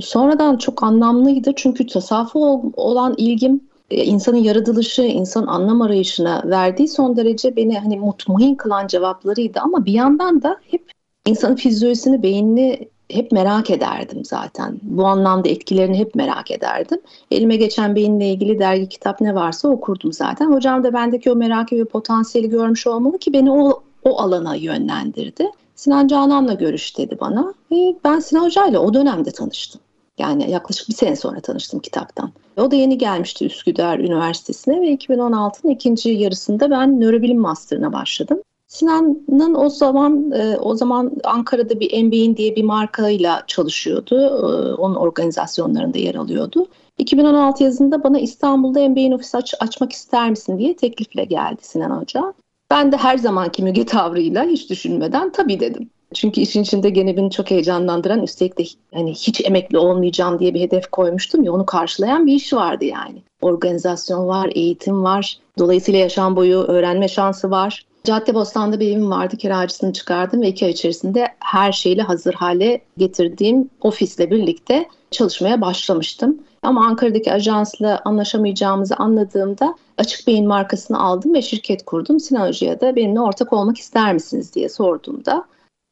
[0.01, 2.38] Sonradan çok anlamlıydı çünkü tasavvufa
[2.77, 8.87] olan ilgim e, insanın yaratılışı, insan anlam arayışına verdiği son derece beni hani mutmain kılan
[8.87, 10.90] cevaplarıydı ama bir yandan da hep
[11.26, 14.79] insanın fizyolojisini, beynini hep merak ederdim zaten.
[14.83, 17.00] Bu anlamda etkilerini hep merak ederdim.
[17.31, 20.53] Elime geçen beyinle ilgili dergi kitap ne varsa okurdum zaten.
[20.53, 25.50] Hocam da bendeki o merakı ve potansiyeli görmüş olmalı ki beni o, o alana yönlendirdi.
[25.74, 27.55] Sinan Canan'la görüş dedi bana.
[27.72, 29.81] Ve ben Sinan Hoca ile o dönemde tanıştım.
[30.20, 32.33] Yani yaklaşık bir sene sonra tanıştım kitaptan.
[32.56, 38.42] O da yeni gelmişti Üsküdar Üniversitesi'ne ve 2016'ın ikinci yarısında ben nörobilim master'ına başladım.
[38.66, 44.20] Sinan'ın o zaman e, o zaman Ankara'da bir MBA'in diye bir markayla çalışıyordu.
[44.20, 46.66] E, onun organizasyonlarında yer alıyordu.
[46.98, 52.33] 2016 yazında bana İstanbul'da MBA'in ofisi aç, açmak ister misin diye teklifle geldi Sinan Hoca.
[52.70, 55.90] Ben de her zamanki müge tavrıyla hiç düşünmeden tabii dedim.
[56.14, 60.61] Çünkü işin içinde gene beni çok heyecanlandıran üstelik de hani hiç emekli olmayacağım diye bir
[60.61, 63.23] hedef koymuştum ya onu karşılayan bir iş vardı yani.
[63.40, 65.38] Organizasyon var, eğitim var.
[65.59, 67.85] Dolayısıyla yaşam boyu öğrenme şansı var.
[68.05, 69.37] Caddebostan'da bir evim vardı.
[69.37, 76.38] Kiracısını çıkardım ve iki ay içerisinde her şeyle hazır hale getirdiğim ofisle birlikte çalışmaya başlamıştım.
[76.62, 82.20] Ama Ankara'daki ajansla anlaşamayacağımızı anladığımda Açık Beyin markasını aldım ve şirket kurdum.
[82.20, 85.44] Sinan Hoca'ya benimle ortak olmak ister misiniz diye sorduğumda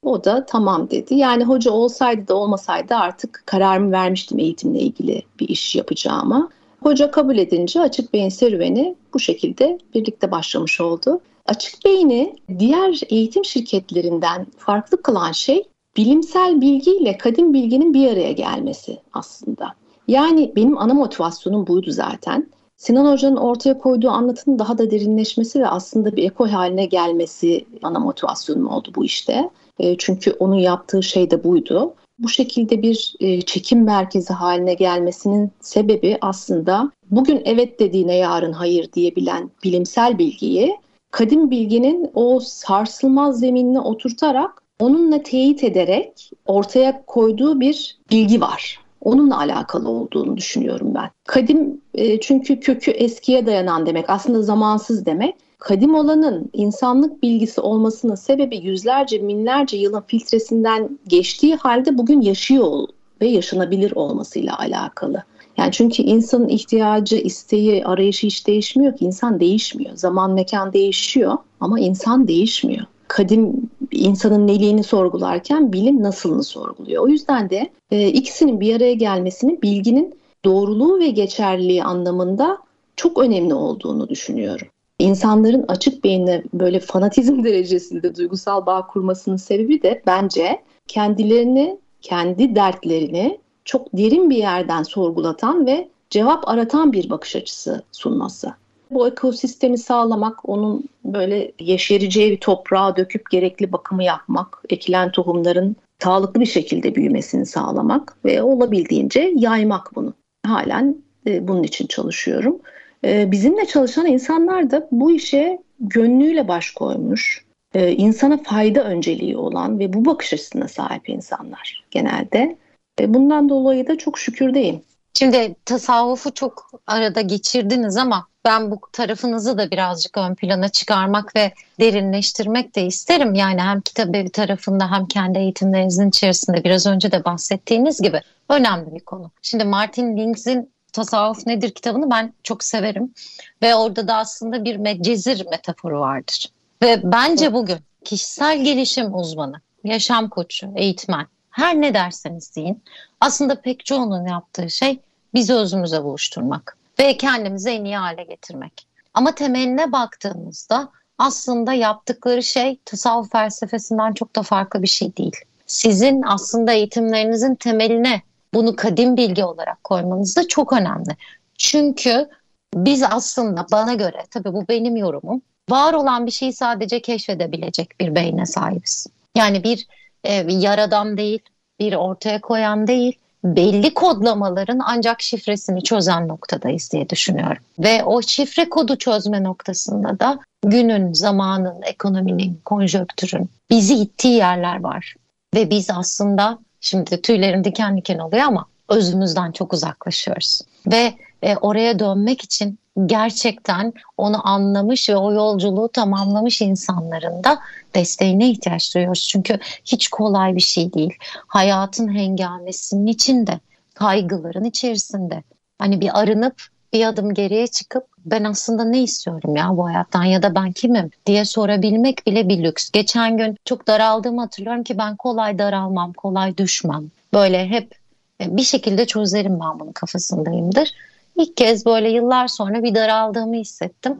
[0.02, 1.14] o da tamam dedi.
[1.14, 6.48] Yani hoca olsaydı da olmasaydı artık kararımı vermiştim eğitimle ilgili bir iş yapacağıma.
[6.82, 11.20] Hoca kabul edince Açık Beyin serüveni bu şekilde birlikte başlamış oldu.
[11.46, 15.64] Açık Beyin'i diğer eğitim şirketlerinden farklı kılan şey
[15.96, 19.74] bilimsel bilgiyle kadim bilginin bir araya gelmesi aslında.
[20.08, 22.48] Yani benim ana motivasyonum buydu zaten.
[22.76, 27.98] Sinan Hoca'nın ortaya koyduğu anlatının daha da derinleşmesi ve aslında bir ekol haline gelmesi ana
[27.98, 29.50] motivasyonum oldu bu işte.
[29.78, 31.94] E, çünkü onun yaptığı şey de buydu.
[32.18, 38.92] Bu şekilde bir e, çekim merkezi haline gelmesinin sebebi aslında bugün evet dediğine yarın hayır
[38.92, 40.76] diyebilen bilimsel bilgiyi
[41.10, 48.78] kadim bilginin o sarsılmaz zeminine oturtarak onunla teyit ederek ortaya koyduğu bir bilgi var.
[49.00, 51.10] Onunla alakalı olduğunu düşünüyorum ben.
[51.26, 55.34] Kadim e, çünkü kökü eskiye dayanan demek, aslında zamansız demek.
[55.58, 62.88] Kadim olanın insanlık bilgisi olmasının sebebi yüzlerce, binlerce yılın filtresinden geçtiği halde bugün yaşıyor
[63.20, 65.22] ve yaşanabilir olmasıyla alakalı.
[65.56, 69.04] Yani çünkü insanın ihtiyacı, isteği, arayışı hiç değişmiyor ki.
[69.04, 69.96] İnsan değişmiyor.
[69.96, 72.86] Zaman, mekan değişiyor ama insan değişmiyor.
[73.08, 77.04] Kadim insanın neliğini sorgularken bilim nasılını sorguluyor.
[77.04, 82.58] O yüzden de e, ikisinin bir araya gelmesinin bilginin doğruluğu ve geçerliliği anlamında
[82.96, 84.68] çok önemli olduğunu düşünüyorum.
[84.98, 93.38] İnsanların açık beyinle böyle fanatizm derecesinde duygusal bağ kurmasının sebebi de bence kendilerini, kendi dertlerini
[93.64, 98.54] çok derin bir yerden sorgulatan ve cevap aratan bir bakış açısı sunması.
[98.90, 106.40] Bu ekosistemi sağlamak, onun böyle yeşereceği bir toprağa döküp gerekli bakımı yapmak, ekilen tohumların sağlıklı
[106.40, 110.14] bir şekilde büyümesini sağlamak ve olabildiğince yaymak bunu.
[110.46, 112.58] Halen e, bunun için çalışıyorum.
[113.04, 119.78] E, bizimle çalışan insanlar da bu işe gönlüyle baş koymuş, e, insana fayda önceliği olan
[119.78, 122.56] ve bu bakış açısına sahip insanlar genelde.
[123.00, 124.82] E, bundan dolayı da çok şükürdeyim.
[125.14, 131.52] Şimdi tasavvufu çok arada geçirdiniz ama ben bu tarafınızı da birazcık ön plana çıkarmak ve
[131.80, 133.34] derinleştirmek de isterim.
[133.34, 139.00] Yani hem kitap tarafında hem kendi eğitimlerinizin içerisinde biraz önce de bahsettiğiniz gibi önemli bir
[139.00, 139.30] konu.
[139.42, 143.14] Şimdi Martin Links'in Tasavvuf Nedir kitabını ben çok severim
[143.62, 146.52] ve orada da aslında bir medcezir metaforu vardır.
[146.82, 152.82] Ve bence bugün kişisel gelişim uzmanı, yaşam koçu, eğitmen her ne derseniz deyin
[153.20, 155.00] aslında pek çoğunun yaptığı şey
[155.34, 158.86] bizi özümüze buluşturmak ve kendimizi en iyi hale getirmek.
[159.14, 165.36] Ama temeline baktığımızda aslında yaptıkları şey tasavvuf felsefesinden çok da farklı bir şey değil.
[165.66, 168.22] Sizin aslında eğitimlerinizin temeline
[168.54, 171.16] bunu kadim bilgi olarak koymanız da çok önemli.
[171.58, 172.28] Çünkü
[172.74, 178.14] biz aslında bana göre tabii bu benim yorumum var olan bir şeyi sadece keşfedebilecek bir
[178.14, 179.06] beyne sahibiz.
[179.36, 179.86] Yani bir,
[180.24, 181.40] e, yaradan değil,
[181.80, 187.62] bir ortaya koyan değil, belli kodlamaların ancak şifresini çözen noktadayız diye düşünüyorum.
[187.78, 195.14] Ve o şifre kodu çözme noktasında da günün, zamanın, ekonominin, konjöktürün bizi ittiği yerler var.
[195.54, 200.60] Ve biz aslında şimdi tüylerim diken diken oluyor ama özümüzden çok uzaklaşıyoruz.
[200.86, 207.58] Ve e, oraya dönmek için gerçekten onu anlamış ve o yolculuğu tamamlamış insanların da
[207.94, 209.28] desteğine ihtiyaç duyuyoruz.
[209.28, 211.14] Çünkü hiç kolay bir şey değil.
[211.46, 213.60] Hayatın hengamesinin içinde,
[213.94, 215.42] kaygıların içerisinde.
[215.78, 216.62] Hani bir arınıp
[216.92, 221.10] bir adım geriye çıkıp ben aslında ne istiyorum ya bu hayattan ya da ben kimim
[221.26, 222.90] diye sorabilmek bile bir lüks.
[222.90, 227.10] Geçen gün çok daraldığımı hatırlıyorum ki ben kolay daralmam, kolay düşmem.
[227.34, 227.94] Böyle hep
[228.40, 230.90] e, bir şekilde çözerim ben bunu kafasındayımdır.
[231.36, 234.18] İlk kez böyle yıllar sonra bir daraldığımı hissettim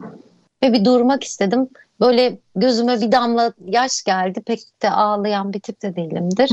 [0.63, 1.69] ve bir durmak istedim.
[1.99, 4.41] Böyle gözüme bir damla yaş geldi.
[4.41, 6.51] Pek de ağlayan bir tip de değilimdir.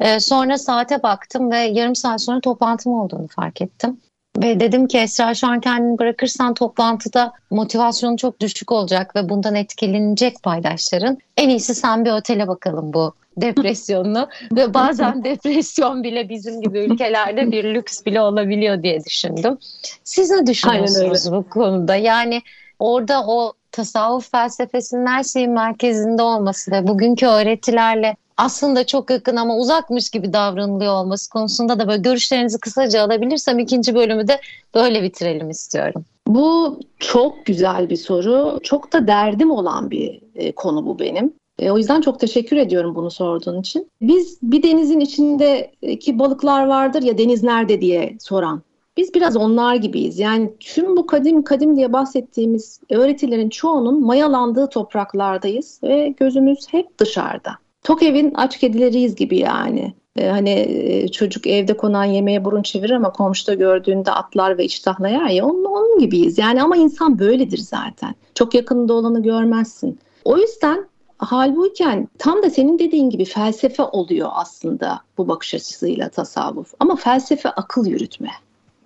[0.00, 4.00] Ee, sonra saate baktım ve yarım saat sonra toplantım olduğunu fark ettim.
[4.42, 9.54] Ve dedim ki Esra şu an kendini bırakırsan toplantıda motivasyonun çok düşük olacak ve bundan
[9.54, 11.18] etkilenecek paydaşların.
[11.36, 17.52] En iyisi sen bir otele bakalım bu depresyonunu ve bazen depresyon bile bizim gibi ülkelerde
[17.52, 19.58] bir lüks bile olabiliyor diye düşündüm.
[20.04, 21.96] Siz ne düşünüyorsunuz bu konuda?
[21.96, 22.42] Yani
[22.78, 29.56] orada o tasavvuf felsefesinin her şeyin merkezinde olması ve bugünkü öğretilerle aslında çok yakın ama
[29.56, 34.40] uzakmış gibi davranılıyor olması konusunda da böyle görüşlerinizi kısaca alabilirsem ikinci bölümü de
[34.74, 36.04] böyle bitirelim istiyorum.
[36.26, 38.60] Bu çok güzel bir soru.
[38.62, 41.34] Çok da derdim olan bir e, konu bu benim.
[41.58, 43.90] E, o yüzden çok teşekkür ediyorum bunu sorduğun için.
[44.00, 48.62] Biz bir denizin içindeki balıklar vardır ya deniz nerede diye soran.
[48.96, 50.18] Biz biraz onlar gibiyiz.
[50.18, 57.50] Yani tüm bu kadim kadim diye bahsettiğimiz öğretilerin çoğunun mayalandığı topraklardayız ve gözümüz hep dışarıda.
[57.84, 59.94] Tok evin aç kedileriyiz gibi yani.
[60.16, 65.26] Ee, hani e, çocuk evde konan yemeğe burun çevirir ama komşuda gördüğünde atlar ve iştahlayar
[65.26, 66.38] ya onun, onun gibiyiz.
[66.38, 68.14] Yani ama insan böyledir zaten.
[68.34, 69.98] Çok yakında olanı görmezsin.
[70.24, 70.86] O yüzden
[71.18, 76.74] halbuyken tam da senin dediğin gibi felsefe oluyor aslında bu bakış açısıyla tasavvuf.
[76.80, 78.30] Ama felsefe akıl yürütme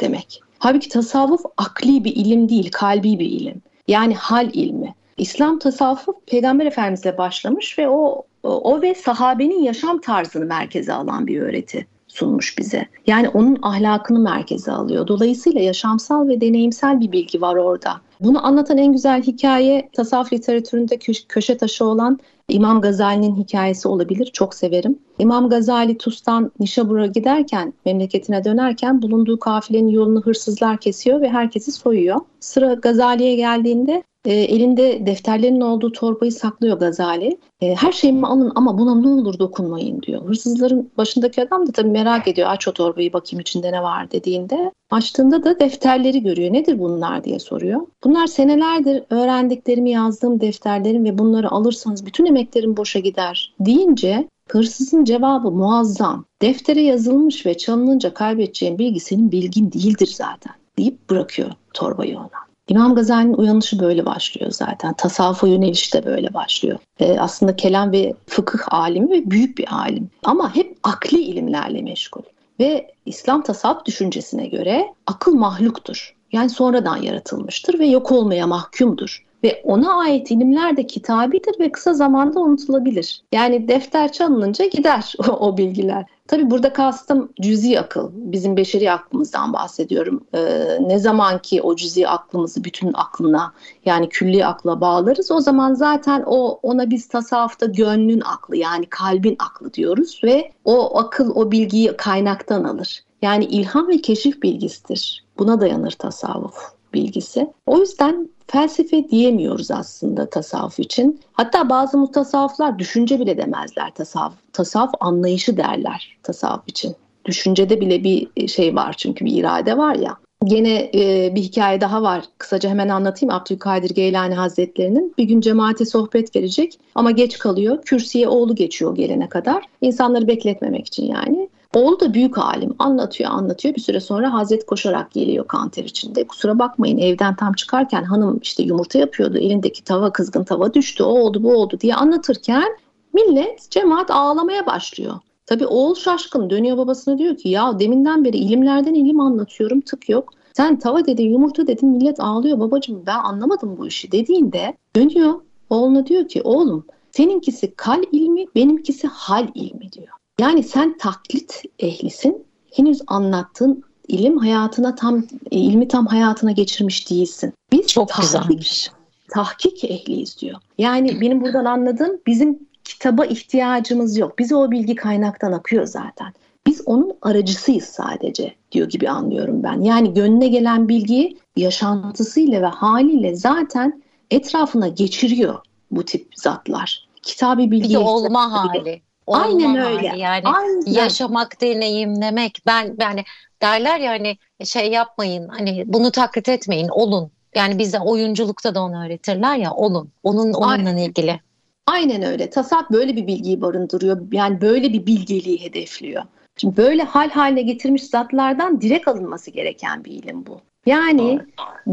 [0.00, 0.40] demek.
[0.58, 3.62] Halbuki tasavvuf akli bir ilim değil, kalbi bir ilim.
[3.88, 4.94] Yani hal ilmi.
[5.16, 11.40] İslam tasavvufu Peygamber Efendimizle başlamış ve o o ve sahabenin yaşam tarzını merkeze alan bir
[11.40, 12.86] öğreti sunmuş bize.
[13.06, 15.06] Yani onun ahlakını merkeze alıyor.
[15.06, 18.00] Dolayısıyla yaşamsal ve deneyimsel bir bilgi var orada.
[18.20, 24.30] Bunu anlatan en güzel hikaye tasavvuf literatüründe kö- köşe taşı olan İmam Gazali'nin hikayesi olabilir.
[24.32, 24.98] Çok severim.
[25.18, 32.20] İmam Gazali Tus'tan Nişabur'a giderken, memleketine dönerken bulunduğu kafilenin yolunu hırsızlar kesiyor ve herkesi soyuyor.
[32.40, 37.38] Sıra Gazali'ye geldiğinde e, elinde defterlerin olduğu torbayı saklıyor Gazali.
[37.60, 40.28] E, her şeyimi alın ama buna ne olur dokunmayın diyor.
[40.28, 42.48] Hırsızların başındaki adam da tabii merak ediyor.
[42.50, 44.72] Aç o torbayı bakayım içinde ne var dediğinde.
[44.90, 46.52] Açtığında da defterleri görüyor.
[46.52, 47.80] Nedir bunlar diye soruyor.
[48.04, 55.50] Bunlar senelerdir öğrendiklerimi yazdığım defterlerim ve bunları alırsanız bütün emeklerim boşa gider deyince Hırsızın cevabı
[55.50, 56.24] muazzam.
[56.42, 62.47] Deftere yazılmış ve çalınınca kaybedeceğin bilgi senin bilgin değildir zaten deyip bırakıyor torbayı ona.
[62.68, 64.94] İmam Gazali'nin uyanışı böyle başlıyor zaten.
[64.94, 66.78] Tasavvufa yöneliş de böyle başlıyor.
[67.00, 70.10] Ee, aslında kelam ve fıkıh alimi ve büyük bir alim.
[70.22, 72.22] Ama hep akli ilimlerle meşgul.
[72.60, 76.14] Ve İslam tasavvuf düşüncesine göre akıl mahluktur.
[76.32, 81.94] Yani sonradan yaratılmıştır ve yok olmaya mahkumdur ve ona ait ilimler de kitabidir ve kısa
[81.94, 83.22] zamanda unutulabilir.
[83.32, 86.04] Yani defter çalınınca gider o, bilgiler.
[86.26, 88.10] Tabi burada kastım cüzi akıl.
[88.12, 90.24] Bizim beşeri aklımızdan bahsediyorum.
[90.34, 93.52] Ee, ne zaman ki o cüzi aklımızı bütün aklına
[93.84, 99.36] yani külli akla bağlarız o zaman zaten o ona biz tasavvufta gönlün aklı yani kalbin
[99.38, 103.04] aklı diyoruz ve o akıl o bilgiyi kaynaktan alır.
[103.22, 105.24] Yani ilham ve keşif bilgisidir.
[105.38, 107.52] Buna dayanır tasavvuf bilgisi.
[107.66, 111.20] O yüzden felsefe diyemiyoruz aslında tasavvuf için.
[111.32, 114.52] Hatta bazı mutasavvıflar düşünce bile demezler tasavvuf.
[114.52, 116.96] Tasavvuf anlayışı derler tasavvuf için.
[117.24, 120.16] Düşüncede bile bir şey var çünkü bir irade var ya.
[120.44, 122.24] Gene e, bir hikaye daha var.
[122.38, 123.34] Kısaca hemen anlatayım.
[123.34, 127.82] Abdülkadir Geylani Hazretleri'nin bir gün cemaate sohbet verecek ama geç kalıyor.
[127.82, 129.64] Kürsüye oğlu geçiyor gelene kadar.
[129.80, 131.48] İnsanları bekletmemek için yani.
[131.74, 136.26] Oğlu da büyük alim anlatıyor anlatıyor bir süre sonra Hazret koşarak geliyor kanter içinde.
[136.26, 141.06] Kusura bakmayın evden tam çıkarken hanım işte yumurta yapıyordu elindeki tava kızgın tava düştü o
[141.06, 142.76] oldu bu oldu diye anlatırken
[143.12, 145.14] millet cemaat ağlamaya başlıyor.
[145.48, 150.32] Tabi oğul şaşkın dönüyor babasına diyor ki ya deminden beri ilimlerden ilim anlatıyorum tık yok.
[150.52, 155.34] Sen tava dedin yumurta dedin millet ağlıyor babacığım ben anlamadım bu işi dediğinde dönüyor
[155.70, 160.08] oğluna diyor ki oğlum seninkisi kal ilmi benimkisi hal ilmi diyor.
[160.40, 167.52] Yani sen taklit ehlisin henüz anlattığın ilim hayatına tam ilmi tam hayatına geçirmiş değilsin.
[167.72, 168.90] Biz Çok tahkik, güzelmiş.
[169.34, 170.58] tahkik ehliyiz diyor.
[170.78, 174.38] Yani benim buradan anladığım bizim kitaba ihtiyacımız yok.
[174.38, 176.32] Bize o bilgi kaynaktan akıyor zaten.
[176.66, 179.80] Biz onun aracısıyız sadece diyor gibi anlıyorum ben.
[179.80, 185.58] Yani gönlüne gelen bilgiyi yaşantısıyla ve haliyle zaten etrafına geçiriyor
[185.90, 187.08] bu tip zatlar.
[187.22, 187.88] Kitabi bilgi.
[187.88, 189.02] Bir de olma hali.
[189.26, 190.08] Olma Aynen öyle.
[190.08, 190.20] Hali.
[190.20, 190.92] Yani Aynen.
[190.92, 192.58] yaşamak, deneyimlemek.
[192.66, 193.24] Ben yani
[193.62, 197.30] derler ya hani şey yapmayın hani bunu taklit etmeyin olun.
[197.54, 200.10] Yani bize oyunculukta da onu öğretirler ya olun.
[200.22, 200.96] Onun onunla Aynen.
[200.96, 201.40] ilgili.
[201.88, 202.50] Aynen öyle.
[202.50, 204.20] Tasavvuf böyle bir bilgiyi barındırıyor.
[204.32, 206.22] Yani böyle bir bilgeliği hedefliyor.
[206.56, 210.60] Şimdi böyle hal haline getirmiş zatlardan direkt alınması gereken bir ilim bu.
[210.86, 211.40] Yani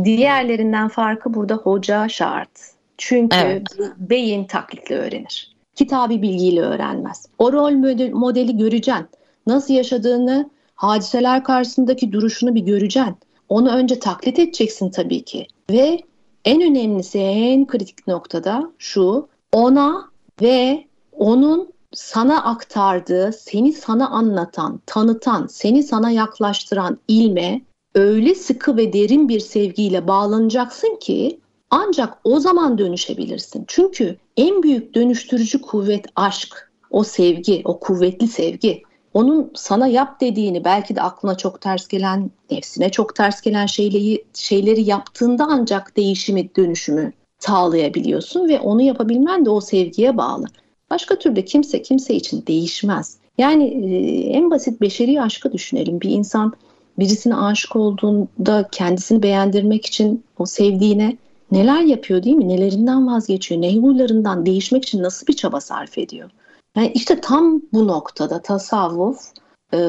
[0.03, 2.49] diğerlerinden farkı burada hoca şart.
[2.97, 3.63] Çünkü evet.
[3.97, 5.55] beyin taklitle öğrenir.
[5.75, 7.25] Kitabi bilgiyle öğrenmez.
[7.39, 7.71] O rol
[8.09, 9.07] modeli göreceksin.
[9.47, 13.15] Nasıl yaşadığını, hadiseler karşısındaki duruşunu bir göreceksin.
[13.49, 15.47] Onu önce taklit edeceksin tabii ki.
[15.71, 15.99] Ve
[16.45, 20.09] en önemlisi en kritik noktada şu ona
[20.41, 27.61] ve onun sana aktardığı, seni sana anlatan, tanıtan, seni sana yaklaştıran ilme
[27.95, 31.39] öyle sıkı ve derin bir sevgiyle bağlanacaksın ki
[31.69, 33.65] ancak o zaman dönüşebilirsin.
[33.67, 38.83] Çünkü en büyük dönüştürücü kuvvet aşk, o sevgi, o kuvvetli sevgi.
[39.13, 44.23] Onun sana yap dediğini belki de aklına çok ters gelen, nefsine çok ters gelen şeyleri,
[44.33, 47.13] şeyleri yaptığında ancak değişimi, dönüşümü
[47.47, 50.45] sağlayabiliyorsun ve onu yapabilmen de o sevgiye bağlı.
[50.89, 53.17] Başka türlü kimse kimse için değişmez.
[53.37, 56.01] Yani e, en basit beşeri aşkı düşünelim.
[56.01, 56.53] Bir insan
[56.99, 61.17] birisine aşık olduğunda kendisini beğendirmek için o sevdiğine
[61.51, 62.47] neler yapıyor değil mi?
[62.47, 63.61] Nelerinden vazgeçiyor?
[63.61, 66.29] Ne huylarından değişmek için nasıl bir çaba sarf ediyor?
[66.77, 69.17] Yani işte tam bu noktada tasavvuf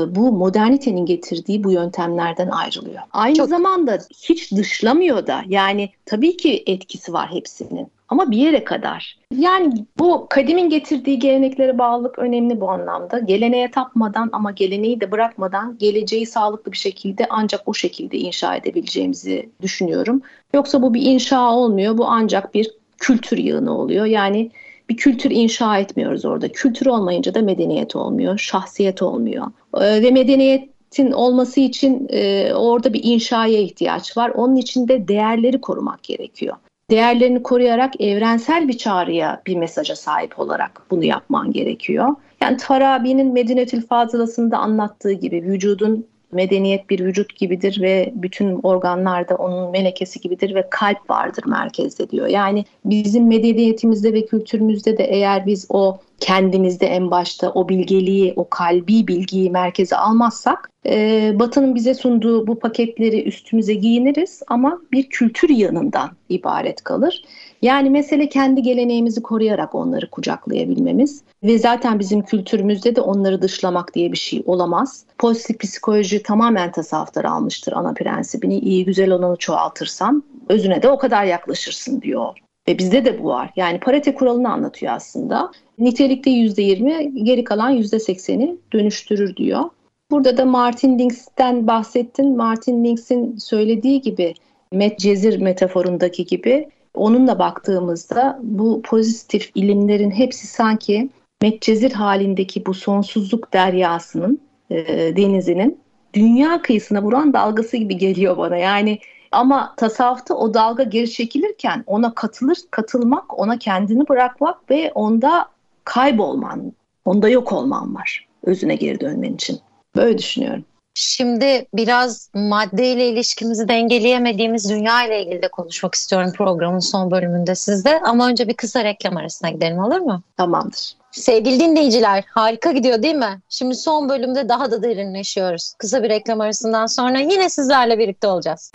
[0.09, 3.03] bu modernitenin getirdiği bu yöntemlerden ayrılıyor.
[3.13, 3.49] Aynı Çok...
[3.49, 9.17] zamanda hiç dışlamıyor da yani tabii ki etkisi var hepsinin ama bir yere kadar.
[9.35, 13.19] Yani bu kadimin getirdiği geleneklere bağlılık önemli bu anlamda.
[13.19, 19.51] Geleneğe tapmadan ama geleneği de bırakmadan geleceği sağlıklı bir şekilde ancak o şekilde inşa edebileceğimizi
[19.63, 20.23] düşünüyorum.
[20.55, 21.99] Yoksa bu bir inşa olmuyor.
[21.99, 24.07] Bu ancak bir kültür yığını oluyor.
[24.07, 24.51] Yani
[24.89, 26.49] bir kültür inşa etmiyoruz orada.
[26.49, 29.47] Kültür olmayınca da medeniyet olmuyor, şahsiyet olmuyor.
[29.75, 34.31] Ee, ve medeniyetin olması için e, orada bir inşaya ihtiyaç var.
[34.35, 36.57] Onun için de değerleri korumak gerekiyor.
[36.91, 42.15] Değerlerini koruyarak evrensel bir çağrıya, bir mesaja sahip olarak bunu yapman gerekiyor.
[42.41, 49.71] Yani Farabi'nin Medinetül Fazılası'nda anlattığı gibi vücudun medeniyet bir vücut gibidir ve bütün organlarda onun
[49.71, 52.27] melekesi gibidir ve kalp vardır merkezde diyor.
[52.27, 58.49] Yani bizim medeniyetimizde ve kültürümüzde de eğer biz o kendimizde en başta o bilgeliği, o
[58.49, 65.49] kalbi bilgiyi merkeze almazsak e, Batı'nın bize sunduğu bu paketleri üstümüze giyiniriz ama bir kültür
[65.49, 67.23] yanından ibaret kalır.
[67.63, 74.13] Yani mesele kendi geleneğimizi koruyarak onları kucaklayabilmemiz ve zaten bizim kültürümüzde de onları dışlamak diye
[74.13, 75.05] bir şey olamaz.
[75.19, 78.59] Pozitif psikoloji tamamen tasavvuflar almıştır ana prensibini.
[78.59, 82.35] İyi güzel olanı çoğaltırsan özüne de o kadar yaklaşırsın diyor.
[82.69, 83.51] Ve bizde de bu var.
[83.57, 85.51] Yani parite kuralını anlatıyor aslında.
[85.79, 89.63] Nitelikte %20, geri kalan %80'i dönüştürür diyor.
[90.11, 92.37] Burada da Martin Links'ten bahsettin.
[92.37, 94.35] Martin Links'in söylediği gibi
[94.73, 101.11] Medcezir metaforundaki gibi onunla baktığımızda bu pozitif ilimlerin hepsi sanki
[101.43, 105.81] Medcezir halindeki bu sonsuzluk deryasının, e, denizinin
[106.15, 108.57] dünya kıyısına vuran dalgası gibi geliyor bana.
[108.57, 108.99] Yani
[109.33, 115.49] ama tasavvufta o dalga geri çekilirken ona katılır, katılmak, ona kendini bırakmak ve onda
[115.85, 116.73] kaybolman,
[117.05, 119.59] onda yok olman var özüne geri dönmen için.
[119.97, 120.65] Böyle düşünüyorum.
[120.99, 128.01] Şimdi biraz maddeyle ilişkimizi dengeleyemediğimiz dünya ile ilgili de konuşmak istiyorum programın son bölümünde sizde.
[128.01, 130.23] Ama önce bir kısa reklam arasına gidelim olur mu?
[130.37, 130.93] Tamamdır.
[131.11, 133.41] Sevgili dinleyiciler harika gidiyor değil mi?
[133.49, 135.75] Şimdi son bölümde daha da derinleşiyoruz.
[135.79, 138.73] Kısa bir reklam arasından sonra yine sizlerle birlikte olacağız.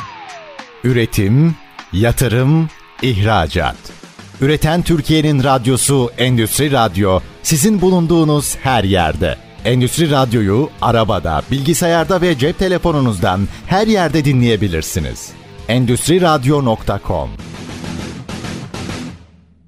[0.84, 1.56] Üretim,
[1.94, 2.70] yatırım,
[3.02, 3.76] ihracat.
[4.42, 9.51] Üreten Türkiye'nin radyosu Endüstri Radyo sizin bulunduğunuz her yerde.
[9.66, 15.32] Endüstri Radyo'yu arabada, bilgisayarda ve cep telefonunuzdan her yerde dinleyebilirsiniz.
[15.68, 17.30] Endüstri Radyo.com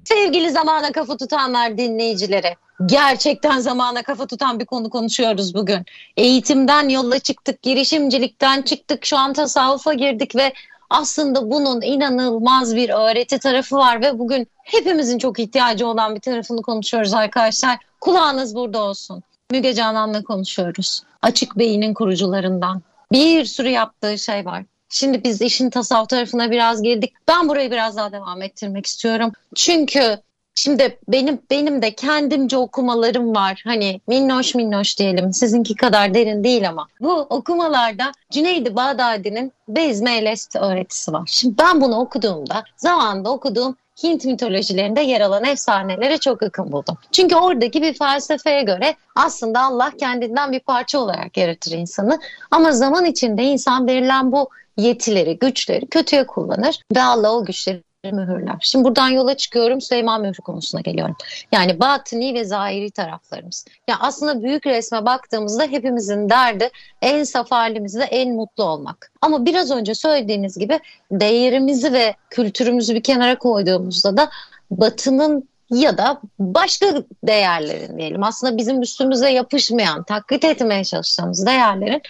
[0.04, 5.86] Sevgili zamana kafa tutanlar dinleyicileri, gerçekten zamana kafa tutan bir konu konuşuyoruz bugün.
[6.16, 10.52] Eğitimden yola çıktık, girişimcilikten çıktık, şu an tasavvufa girdik ve
[10.90, 16.62] aslında bunun inanılmaz bir öğreti tarafı var ve bugün hepimizin çok ihtiyacı olan bir tarafını
[16.62, 17.78] konuşuyoruz arkadaşlar.
[18.00, 19.22] Kulağınız burada olsun.
[19.50, 21.02] Müge Canan'la konuşuyoruz.
[21.22, 22.82] Açık Beyin'in kurucularından.
[23.12, 24.64] Bir sürü yaptığı şey var.
[24.88, 27.12] Şimdi biz işin tasavvuf tarafına biraz girdik.
[27.28, 29.32] Ben burayı biraz daha devam ettirmek istiyorum.
[29.54, 30.18] Çünkü
[30.56, 33.62] Şimdi benim benim de kendimce okumalarım var.
[33.64, 35.32] Hani minnoş minnoş diyelim.
[35.32, 36.88] Sizinki kadar derin değil ama.
[37.00, 41.28] Bu okumalarda Cüneydi Bağdadi'nin Bezme Elest öğretisi var.
[41.32, 46.98] Şimdi ben bunu okuduğumda zamanında okuduğum Hint mitolojilerinde yer alan efsanelere çok yakın buldum.
[47.12, 52.20] Çünkü oradaki bir felsefeye göre aslında Allah kendinden bir parça olarak yaratır insanı.
[52.50, 57.82] Ama zaman içinde insan verilen bu yetileri, güçleri kötüye kullanır ve Allah o güçleri
[58.12, 58.56] mühürler.
[58.60, 61.16] Şimdi buradan yola çıkıyorum Süleyman mührü konusuna geliyorum.
[61.52, 63.64] Yani batini ve zahiri taraflarımız.
[63.88, 66.70] Ya aslında büyük resme baktığımızda hepimizin derdi
[67.02, 69.12] en saf halimizde en mutlu olmak.
[69.20, 70.80] Ama biraz önce söylediğiniz gibi
[71.10, 74.30] değerimizi ve kültürümüzü bir kenara koyduğumuzda da
[74.70, 76.86] batının ya da başka
[77.26, 82.02] değerlerin diyelim aslında bizim üstümüze yapışmayan, taklit etmeye çalıştığımız değerlerin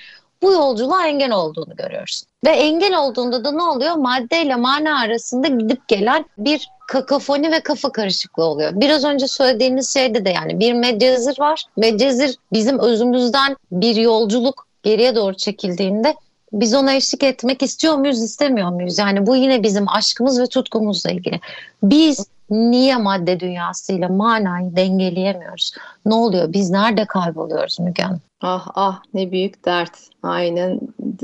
[0.44, 2.22] bu yolculuğa engel olduğunu görüyoruz.
[2.46, 3.94] Ve engel olduğunda da ne oluyor?
[3.94, 8.70] Madde ile mana arasında gidip gelen bir kakafoni ve kafa karışıklığı oluyor.
[8.74, 11.64] Biraz önce söylediğiniz şeyde de yani bir medyazır var.
[11.76, 16.14] Medyazır bizim özümüzden bir yolculuk geriye doğru çekildiğinde
[16.52, 18.98] biz ona eşlik etmek istiyor muyuz, istemiyor muyuz?
[18.98, 21.40] Yani bu yine bizim aşkımız ve tutkumuzla ilgili.
[21.82, 25.72] Biz niye madde dünyasıyla manayı dengeleyemiyoruz?
[26.06, 26.52] Ne oluyor?
[26.52, 28.04] Biz nerede kayboluyoruz Müge?
[28.40, 29.98] Ah ah ne büyük dert.
[30.22, 30.80] Aynen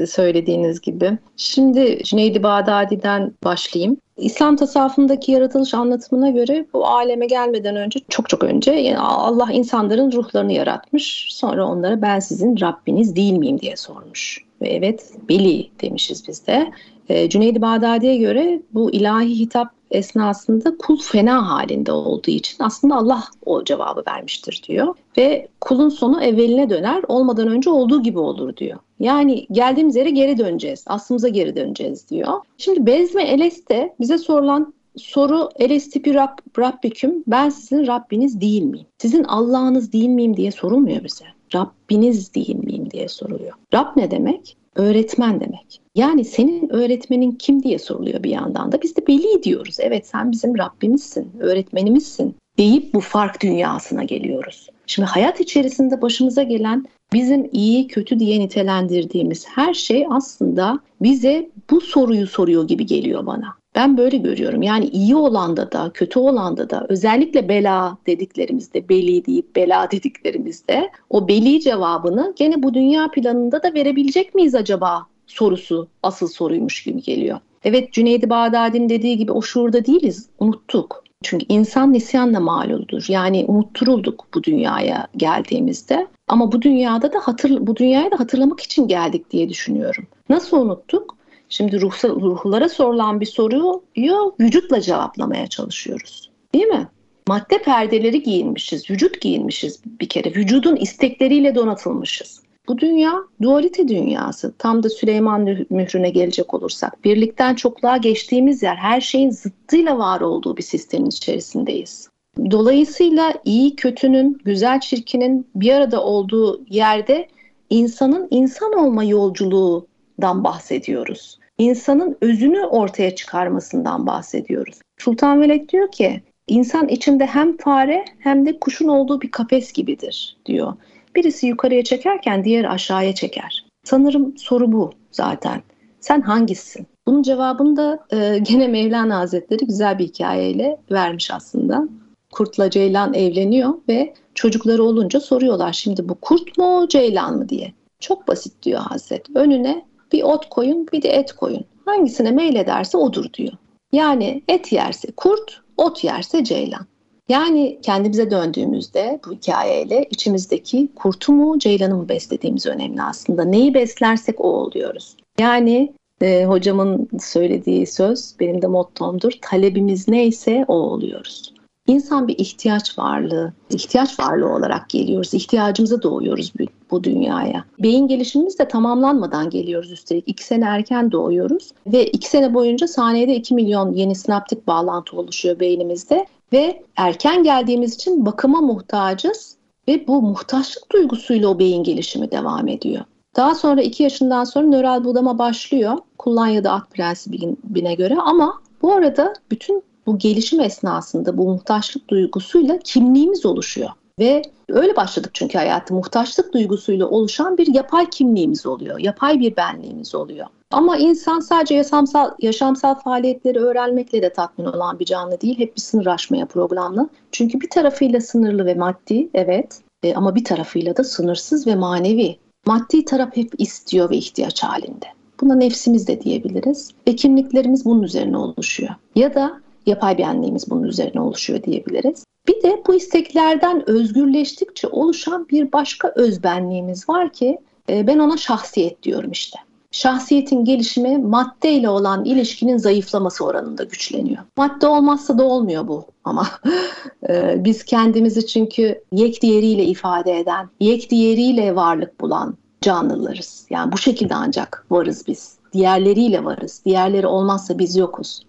[0.06, 1.18] söylediğiniz gibi.
[1.36, 3.96] Şimdi Cüneydi Bağdadi'den başlayayım.
[4.16, 10.12] İslam tasavvufundaki yaratılış anlatımına göre bu aleme gelmeden önce çok çok önce yani Allah insanların
[10.12, 11.26] ruhlarını yaratmış.
[11.30, 14.44] Sonra onlara ben sizin Rabbiniz değil miyim diye sormuş.
[14.62, 16.70] Ve evet Beli demişiz biz de.
[17.08, 23.24] Ee, Cüneydi Bağdadi'ye göre bu ilahi hitap esnasında kul fena halinde olduğu için aslında Allah
[23.47, 24.95] o cevabı vermiştir diyor.
[25.16, 28.78] Ve kulun sonu evveline döner olmadan önce olduğu gibi olur diyor.
[29.01, 30.84] Yani geldiğimiz yere geri döneceğiz.
[30.86, 32.32] Aslımıza geri döneceğiz diyor.
[32.59, 38.86] Şimdi Bezme Eleste bize sorulan soru Elestipi Rab, Rabbiküm ben sizin Rabbiniz değil miyim?
[38.99, 41.24] Sizin Allah'ınız değil miyim diye sorulmuyor bize.
[41.55, 43.53] Rabbiniz değil miyim diye soruluyor.
[43.74, 44.57] Rab ne demek?
[44.76, 45.80] Öğretmen demek.
[45.94, 48.82] Yani senin öğretmenin kim diye soruluyor bir yandan da.
[48.82, 49.76] Biz de Veli diyoruz.
[49.80, 54.68] Evet sen bizim Rabbimizsin, öğretmenimizsin deyip bu fark dünyasına geliyoruz.
[54.86, 61.80] Şimdi hayat içerisinde başımıza gelen bizim iyi kötü diye nitelendirdiğimiz her şey aslında bize bu
[61.80, 63.59] soruyu soruyor gibi geliyor bana.
[63.74, 64.62] Ben böyle görüyorum.
[64.62, 71.28] Yani iyi olanda da kötü olanda da özellikle bela dediklerimizde, beli deyip bela dediklerimizde o
[71.28, 77.38] beli cevabını gene bu dünya planında da verebilecek miyiz acaba sorusu asıl soruymuş gibi geliyor.
[77.64, 81.04] Evet Cüneydi Bağdadi'nin dediği gibi o şuurda değiliz, unuttuk.
[81.22, 83.04] Çünkü insan nisyanla maluldur.
[83.08, 86.06] Yani unutturulduk bu dünyaya geldiğimizde.
[86.28, 90.06] Ama bu dünyada da hatır, bu dünyaya da hatırlamak için geldik diye düşünüyorum.
[90.28, 91.16] Nasıl unuttuk?
[91.51, 96.30] Şimdi ruhsa, ruhlara sorulan bir soruyu vücutla cevaplamaya çalışıyoruz.
[96.55, 96.88] Değil mi?
[97.28, 100.34] Madde perdeleri giyinmişiz, vücut giyinmişiz bir kere.
[100.34, 102.42] Vücudun istekleriyle donatılmışız.
[102.68, 104.55] Bu dünya dualite dünyası.
[104.59, 107.05] Tam da Süleyman mührüne gelecek olursak.
[107.05, 112.09] Birlikten çokluğa geçtiğimiz yer her şeyin zıttıyla var olduğu bir sistemin içerisindeyiz.
[112.51, 117.28] Dolayısıyla iyi kötünün, güzel çirkinin bir arada olduğu yerde
[117.70, 121.39] insanın insan olma yolculuğundan bahsediyoruz.
[121.61, 124.80] İnsanın özünü ortaya çıkarmasından bahsediyoruz.
[124.98, 130.36] Sultan Veled diyor ki insan içinde hem fare hem de kuşun olduğu bir kafes gibidir
[130.46, 130.72] diyor.
[131.14, 133.64] Birisi yukarıya çekerken diğer aşağıya çeker.
[133.84, 135.62] Sanırım soru bu zaten.
[136.00, 136.86] Sen hangisisin?
[137.06, 141.88] Bunun cevabını da e, gene Mevlana Hazretleri güzel bir hikayeyle vermiş aslında.
[142.32, 147.72] Kurtla Ceylan evleniyor ve çocukları olunca soruyorlar şimdi bu kurt mu Ceylan mı diye.
[148.00, 149.36] Çok basit diyor Hazret.
[149.36, 151.64] Önüne bir ot koyun bir de et koyun.
[151.84, 153.52] Hangisine meylederse odur diyor.
[153.92, 156.86] Yani et yerse kurt, ot yerse ceylan.
[157.28, 163.44] Yani kendimize döndüğümüzde bu hikayeyle içimizdeki kurtu mu ceylanı mı beslediğimiz önemli aslında.
[163.44, 165.16] Neyi beslersek o oluyoruz.
[165.38, 165.92] Yani
[166.22, 169.32] e, hocamın söylediği söz benim de mottomdur.
[169.42, 171.49] Talebimiz neyse o oluyoruz.
[171.91, 175.34] İnsan bir ihtiyaç varlığı, ihtiyaç varlığı olarak geliyoruz.
[175.34, 176.53] İhtiyacımıza doğuyoruz
[176.91, 177.64] bu, dünyaya.
[177.78, 180.28] Beyin gelişimimiz de tamamlanmadan geliyoruz üstelik.
[180.28, 185.61] İki sene erken doğuyoruz ve iki sene boyunca saniyede 2 milyon yeni sinaptik bağlantı oluşuyor
[185.61, 186.26] beynimizde.
[186.53, 189.57] Ve erken geldiğimiz için bakıma muhtacız
[189.88, 193.05] ve bu muhtaçlık duygusuyla o beyin gelişimi devam ediyor.
[193.36, 195.99] Daha sonra 2 yaşından sonra nöral budama başlıyor.
[196.18, 202.11] Kullan ya da at prensibine göre ama bu arada bütün bu gelişim esnasında bu muhtaçlık
[202.11, 203.90] duygusuyla kimliğimiz oluşuyor.
[204.18, 208.98] Ve öyle başladık çünkü hayatı muhtaçlık duygusuyla oluşan bir yapay kimliğimiz oluyor.
[208.98, 210.46] Yapay bir benliğimiz oluyor.
[210.70, 215.58] Ama insan sadece yaşamsal, yaşamsal faaliyetleri öğrenmekle de tatmin olan bir canlı değil.
[215.58, 217.08] Hep bir sınır aşmaya programlı.
[217.32, 222.36] Çünkü bir tarafıyla sınırlı ve maddi evet e, ama bir tarafıyla da sınırsız ve manevi.
[222.66, 225.06] Maddi taraf hep istiyor ve ihtiyaç halinde.
[225.40, 228.94] Buna nefsimiz de diyebiliriz ve kimliklerimiz bunun üzerine oluşuyor.
[229.14, 229.61] Ya da
[229.91, 232.24] yapay benliğimiz bunun üzerine oluşuyor diyebiliriz.
[232.49, 237.59] Bir de bu isteklerden özgürleştikçe oluşan bir başka özbenliğimiz var ki
[237.91, 239.59] e, ben ona şahsiyet diyorum işte.
[239.93, 244.43] Şahsiyetin gelişimi madde ile olan ilişkinin zayıflaması oranında güçleniyor.
[244.57, 246.47] Madde olmazsa da olmuyor bu ama
[247.28, 253.66] e, biz kendimizi çünkü yek diğeriyle ifade eden, yek diğeriyle varlık bulan canlılarız.
[253.70, 255.55] Yani bu şekilde ancak varız biz.
[255.72, 256.82] Diğerleriyle varız.
[256.84, 258.43] Diğerleri olmazsa biz yokuz.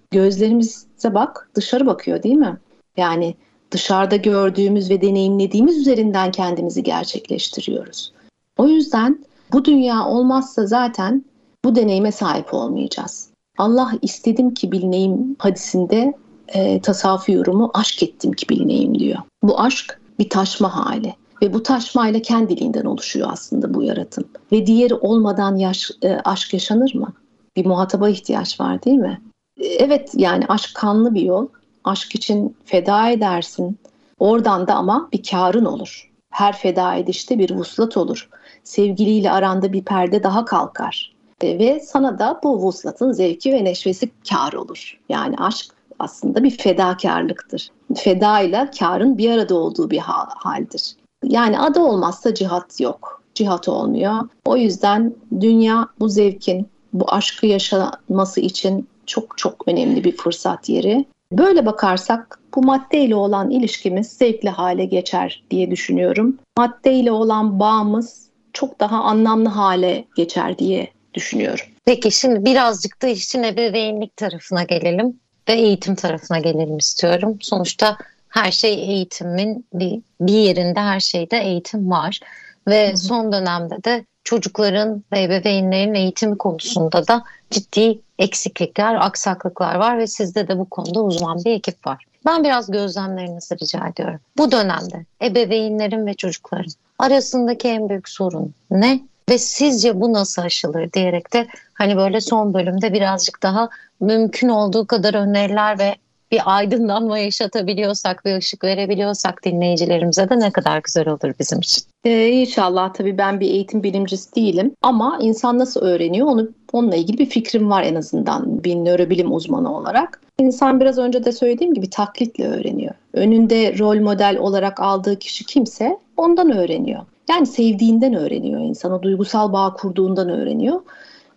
[1.02, 2.58] Gözlerimize bak, dışarı bakıyor değil mi?
[2.98, 3.36] Yani
[3.72, 8.14] dışarıda gördüğümüz ve deneyimlediğimiz üzerinden kendimizi gerçekleştiriyoruz.
[8.58, 11.26] O yüzden bu dünya olmazsa zaten
[11.66, 13.30] bu deneyime sahip olmayacağız.
[13.58, 16.14] Allah istedim ki bilineyim hadisinde
[16.48, 19.20] e, tasavvufi yorumu aşk ettim ki bilineyim diyor.
[19.44, 24.26] Bu aşk bir taşma hali ve bu taşmayla kendiliğinden oluşuyor aslında bu yaratım.
[24.52, 27.14] Ve diğeri olmadan yaş, e, aşk yaşanır mı?
[27.56, 29.22] Bir muhataba ihtiyaç var değil mi?
[29.62, 31.48] Evet yani aşk kanlı bir yol.
[31.84, 33.78] Aşk için feda edersin.
[34.20, 36.12] Oradan da ama bir karın olur.
[36.30, 38.30] Her feda edişte bir vuslat olur.
[38.64, 41.14] Sevgiliyle aranda bir perde daha kalkar.
[41.42, 45.00] E, ve sana da bu vuslatın zevki ve neşvesi kar olur.
[45.10, 45.66] Yani aşk
[46.00, 47.70] aslında bir fedakarlıktır.
[47.96, 50.02] Feda ile karın bir arada olduğu bir
[50.36, 50.96] haldir.
[51.24, 53.22] Yani adı olmazsa cihat yok.
[53.36, 54.30] Cihat olmuyor.
[54.46, 61.06] O yüzden dünya bu zevkin, bu aşkı yaşaması için çok çok önemli bir fırsat yeri.
[61.32, 66.38] Böyle bakarsak bu maddeyle olan ilişkimiz zevkli hale geçer diye düşünüyorum.
[66.58, 71.66] Maddeyle olan bağımız çok daha anlamlı hale geçer diye düşünüyorum.
[71.86, 77.38] Peki şimdi birazcık da işin ebeveynlik tarafına gelelim ve eğitim tarafına gelelim istiyorum.
[77.42, 77.98] Sonuçta
[78.30, 82.20] her şey eğitimin bir, bir yerinde her şeyde eğitim var
[82.68, 90.08] ve son dönemde de çocukların ve ebeveynlerin eğitimi konusunda da ciddi eksiklikler, aksaklıklar var ve
[90.08, 92.06] sizde de bu konuda uzman bir ekip var.
[92.26, 94.20] Ben biraz gözlemlerinizi rica ediyorum.
[94.38, 99.00] Bu dönemde ebeveynlerin ve çocukların arasındaki en büyük sorun ne?
[99.30, 103.70] Ve sizce bu nasıl aşılır diyerek de hani böyle son bölümde birazcık daha
[104.00, 105.96] mümkün olduğu kadar öneriler ve
[106.32, 111.84] bir aydınlanma yaşatabiliyorsak ve ışık verebiliyorsak dinleyicilerimize de ne kadar güzel olur bizim için.
[112.06, 117.18] Ee, inşallah tabii ben bir eğitim bilimcisi değilim ama insan nasıl öğreniyor onu onunla ilgili
[117.18, 120.22] bir fikrim var en azından bir nörobilim uzmanı olarak.
[120.40, 122.94] İnsan biraz önce de söylediğim gibi taklitle öğreniyor.
[123.14, 127.02] Önünde rol model olarak aldığı kişi kimse ondan öğreniyor.
[127.30, 130.82] Yani sevdiğinden öğreniyor insan, o duygusal bağ kurduğundan öğreniyor.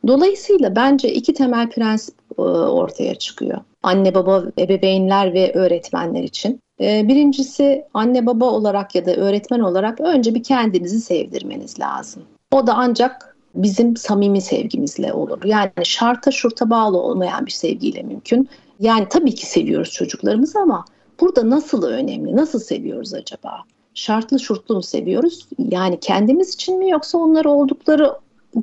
[0.07, 3.59] Dolayısıyla bence iki temel prensip e, ortaya çıkıyor.
[3.85, 6.61] Anne baba, ebeveynler ve öğretmenler için.
[6.81, 12.23] E, birincisi anne baba olarak ya da öğretmen olarak önce bir kendinizi sevdirmeniz lazım.
[12.53, 15.45] O da ancak bizim samimi sevgimizle olur.
[15.45, 18.49] Yani şarta şurta bağlı olmayan bir sevgiyle mümkün.
[18.81, 20.85] Yani tabii ki seviyoruz çocuklarımızı ama
[21.21, 22.37] burada nasıl önemli?
[22.37, 23.63] Nasıl seviyoruz acaba?
[23.95, 25.49] Şartlı şurtlu mu seviyoruz?
[25.59, 28.13] Yani kendimiz için mi yoksa onları oldukları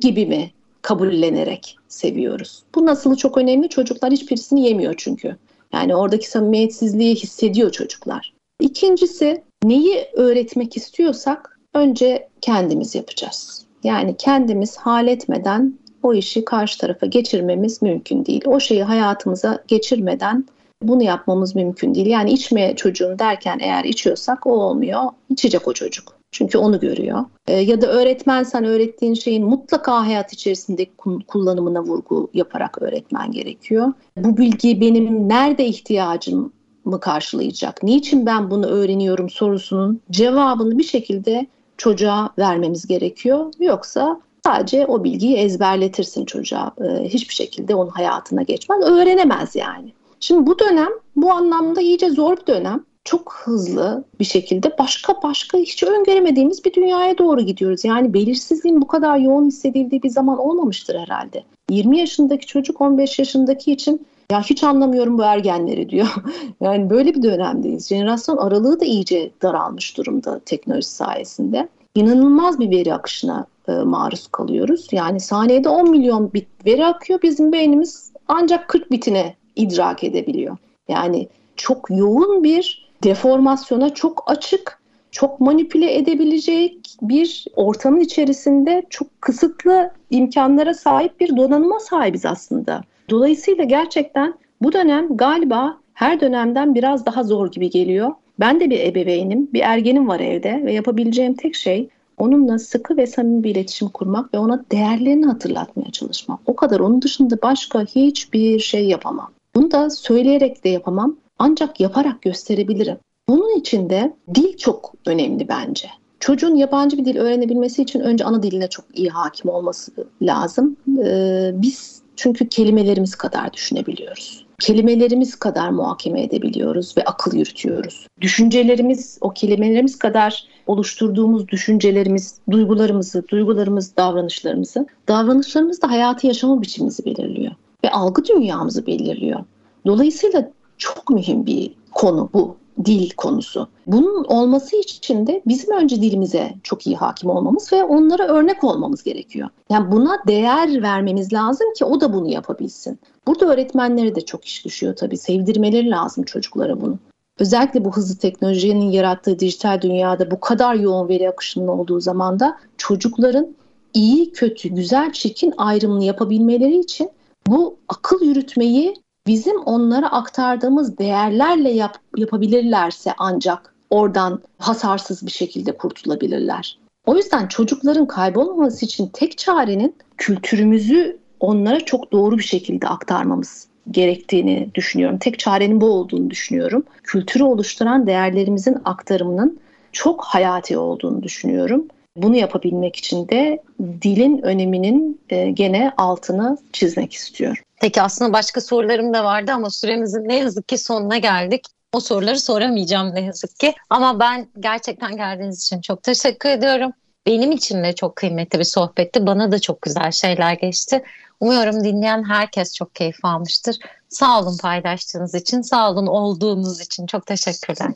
[0.00, 0.50] gibi mi
[0.82, 2.62] kabullenerek seviyoruz.
[2.74, 3.68] Bu nasılı çok önemli.
[3.68, 5.36] Çocuklar hiçbirisini yemiyor çünkü.
[5.72, 8.32] Yani oradaki samimiyetsizliği hissediyor çocuklar.
[8.60, 13.66] İkincisi neyi öğretmek istiyorsak önce kendimiz yapacağız.
[13.84, 18.42] Yani kendimiz hal etmeden o işi karşı tarafa geçirmemiz mümkün değil.
[18.46, 20.44] O şeyi hayatımıza geçirmeden
[20.82, 22.06] bunu yapmamız mümkün değil.
[22.06, 25.02] Yani içmeye çocuğun derken eğer içiyorsak o olmuyor.
[25.30, 26.21] İçecek o çocuk.
[26.32, 27.24] Çünkü onu görüyor.
[27.46, 30.86] E, ya da öğretmen sen öğrettiğin şeyin mutlaka hayat içerisinde
[31.26, 33.92] kullanımına vurgu yaparak öğretmen gerekiyor.
[34.16, 36.52] Bu bilgi benim nerede ihtiyacım
[36.84, 37.82] mı karşılayacak?
[37.82, 43.52] Niçin ben bunu öğreniyorum sorusunun cevabını bir şekilde çocuğa vermemiz gerekiyor.
[43.60, 46.72] Yoksa sadece o bilgiyi ezberletirsin çocuğa.
[46.80, 48.84] Ee, hiçbir şekilde onun hayatına geçmez.
[48.84, 49.92] Öğrenemez yani.
[50.20, 52.84] Şimdi bu dönem bu anlamda iyice zor bir dönem.
[53.04, 57.84] Çok hızlı bir şekilde başka başka hiç öngöremediğimiz bir dünyaya doğru gidiyoruz.
[57.84, 61.44] Yani belirsizliğin bu kadar yoğun hissedildiği bir zaman olmamıştır herhalde.
[61.70, 66.14] 20 yaşındaki çocuk 15 yaşındaki için ya hiç anlamıyorum bu ergenleri diyor.
[66.60, 67.88] yani böyle bir dönemdeyiz.
[67.88, 71.68] Jenerasyon aralığı da iyice daralmış durumda teknoloji sayesinde.
[71.94, 74.88] İnanılmaz bir veri akışına e, maruz kalıyoruz.
[74.92, 77.22] Yani saniyede 10 milyon bit veri akıyor.
[77.22, 80.56] Bizim beynimiz ancak 40 bitine idrak edebiliyor.
[80.88, 89.90] Yani çok yoğun bir deformasyona çok açık, çok manipüle edebilecek bir ortamın içerisinde çok kısıtlı
[90.10, 92.82] imkanlara sahip bir donanıma sahibiz aslında.
[93.10, 98.10] Dolayısıyla gerçekten bu dönem galiba her dönemden biraz daha zor gibi geliyor.
[98.40, 101.88] Ben de bir ebeveynim, bir ergenim var evde ve yapabileceğim tek şey
[102.18, 106.40] onunla sıkı ve samimi bir iletişim kurmak ve ona değerlerini hatırlatmaya çalışmak.
[106.46, 109.30] O kadar onun dışında başka hiçbir şey yapamam.
[109.54, 112.96] Bunu da söyleyerek de yapamam ancak yaparak gösterebilirim.
[113.28, 115.88] Bunun için de dil çok önemli bence.
[116.20, 120.76] Çocuğun yabancı bir dil öğrenebilmesi için önce ana diline çok iyi hakim olması lazım.
[121.04, 124.46] Ee, biz çünkü kelimelerimiz kadar düşünebiliyoruz.
[124.60, 128.06] Kelimelerimiz kadar muhakeme edebiliyoruz ve akıl yürütüyoruz.
[128.20, 137.52] Düşüncelerimiz, o kelimelerimiz kadar oluşturduğumuz düşüncelerimiz, duygularımızı, duygularımız, davranışlarımızı, davranışlarımız da hayatı yaşama biçimimizi belirliyor
[137.84, 139.40] ve algı dünyamızı belirliyor.
[139.86, 140.50] Dolayısıyla
[140.82, 143.68] çok mühim bir konu bu dil konusu.
[143.86, 149.02] Bunun olması için de bizim önce dilimize çok iyi hakim olmamız ve onlara örnek olmamız
[149.02, 149.48] gerekiyor.
[149.70, 152.98] Yani buna değer vermemiz lazım ki o da bunu yapabilsin.
[153.26, 155.16] Burada öğretmenlere de çok iş düşüyor tabii.
[155.16, 156.98] Sevdirmeleri lazım çocuklara bunu.
[157.38, 162.58] Özellikle bu hızlı teknolojinin yarattığı dijital dünyada bu kadar yoğun veri akışının olduğu zaman da
[162.76, 163.54] çocukların
[163.94, 167.10] iyi, kötü, güzel, çirkin ayrımını yapabilmeleri için
[167.46, 176.78] bu akıl yürütmeyi bizim onlara aktardığımız değerlerle yap, yapabilirlerse ancak oradan hasarsız bir şekilde kurtulabilirler.
[177.06, 184.70] O yüzden çocukların kaybolmaması için tek çarenin kültürümüzü onlara çok doğru bir şekilde aktarmamız gerektiğini
[184.74, 185.18] düşünüyorum.
[185.18, 186.84] Tek çarenin bu olduğunu düşünüyorum.
[187.02, 189.58] Kültürü oluşturan değerlerimizin aktarımının
[189.92, 191.86] çok hayati olduğunu düşünüyorum.
[192.16, 193.62] Bunu yapabilmek için de
[194.02, 197.62] dilin öneminin e, gene altını çizmek istiyorum.
[197.80, 201.66] Peki aslında başka sorularım da vardı ama süremizin ne yazık ki sonuna geldik.
[201.92, 203.74] O soruları soramayacağım ne yazık ki.
[203.90, 206.92] Ama ben gerçekten geldiğiniz için çok teşekkür ediyorum.
[207.26, 209.26] Benim için de çok kıymetli bir sohbetti.
[209.26, 211.02] Bana da çok güzel şeyler geçti.
[211.42, 213.76] Umuyorum dinleyen herkes çok keyif almıştır.
[214.08, 217.06] Sağ olun paylaştığınız için, sağ olun olduğunuz için.
[217.06, 217.90] Çok teşekkürler.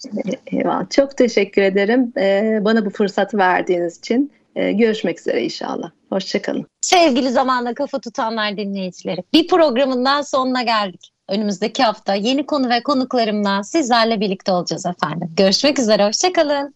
[0.46, 0.90] Eyvallah.
[0.90, 2.12] Çok teşekkür ederim.
[2.16, 4.32] Ee, bana bu fırsatı verdiğiniz için.
[4.56, 5.90] Ee, görüşmek üzere inşallah.
[6.08, 6.66] Hoşçakalın.
[6.80, 9.22] Sevgili Zamanla Kafa Tutanlar dinleyicileri.
[9.32, 11.12] Bir programından sonuna geldik.
[11.28, 15.30] Önümüzdeki hafta yeni konu ve konuklarımla sizlerle birlikte olacağız efendim.
[15.36, 16.74] Görüşmek üzere, hoşçakalın.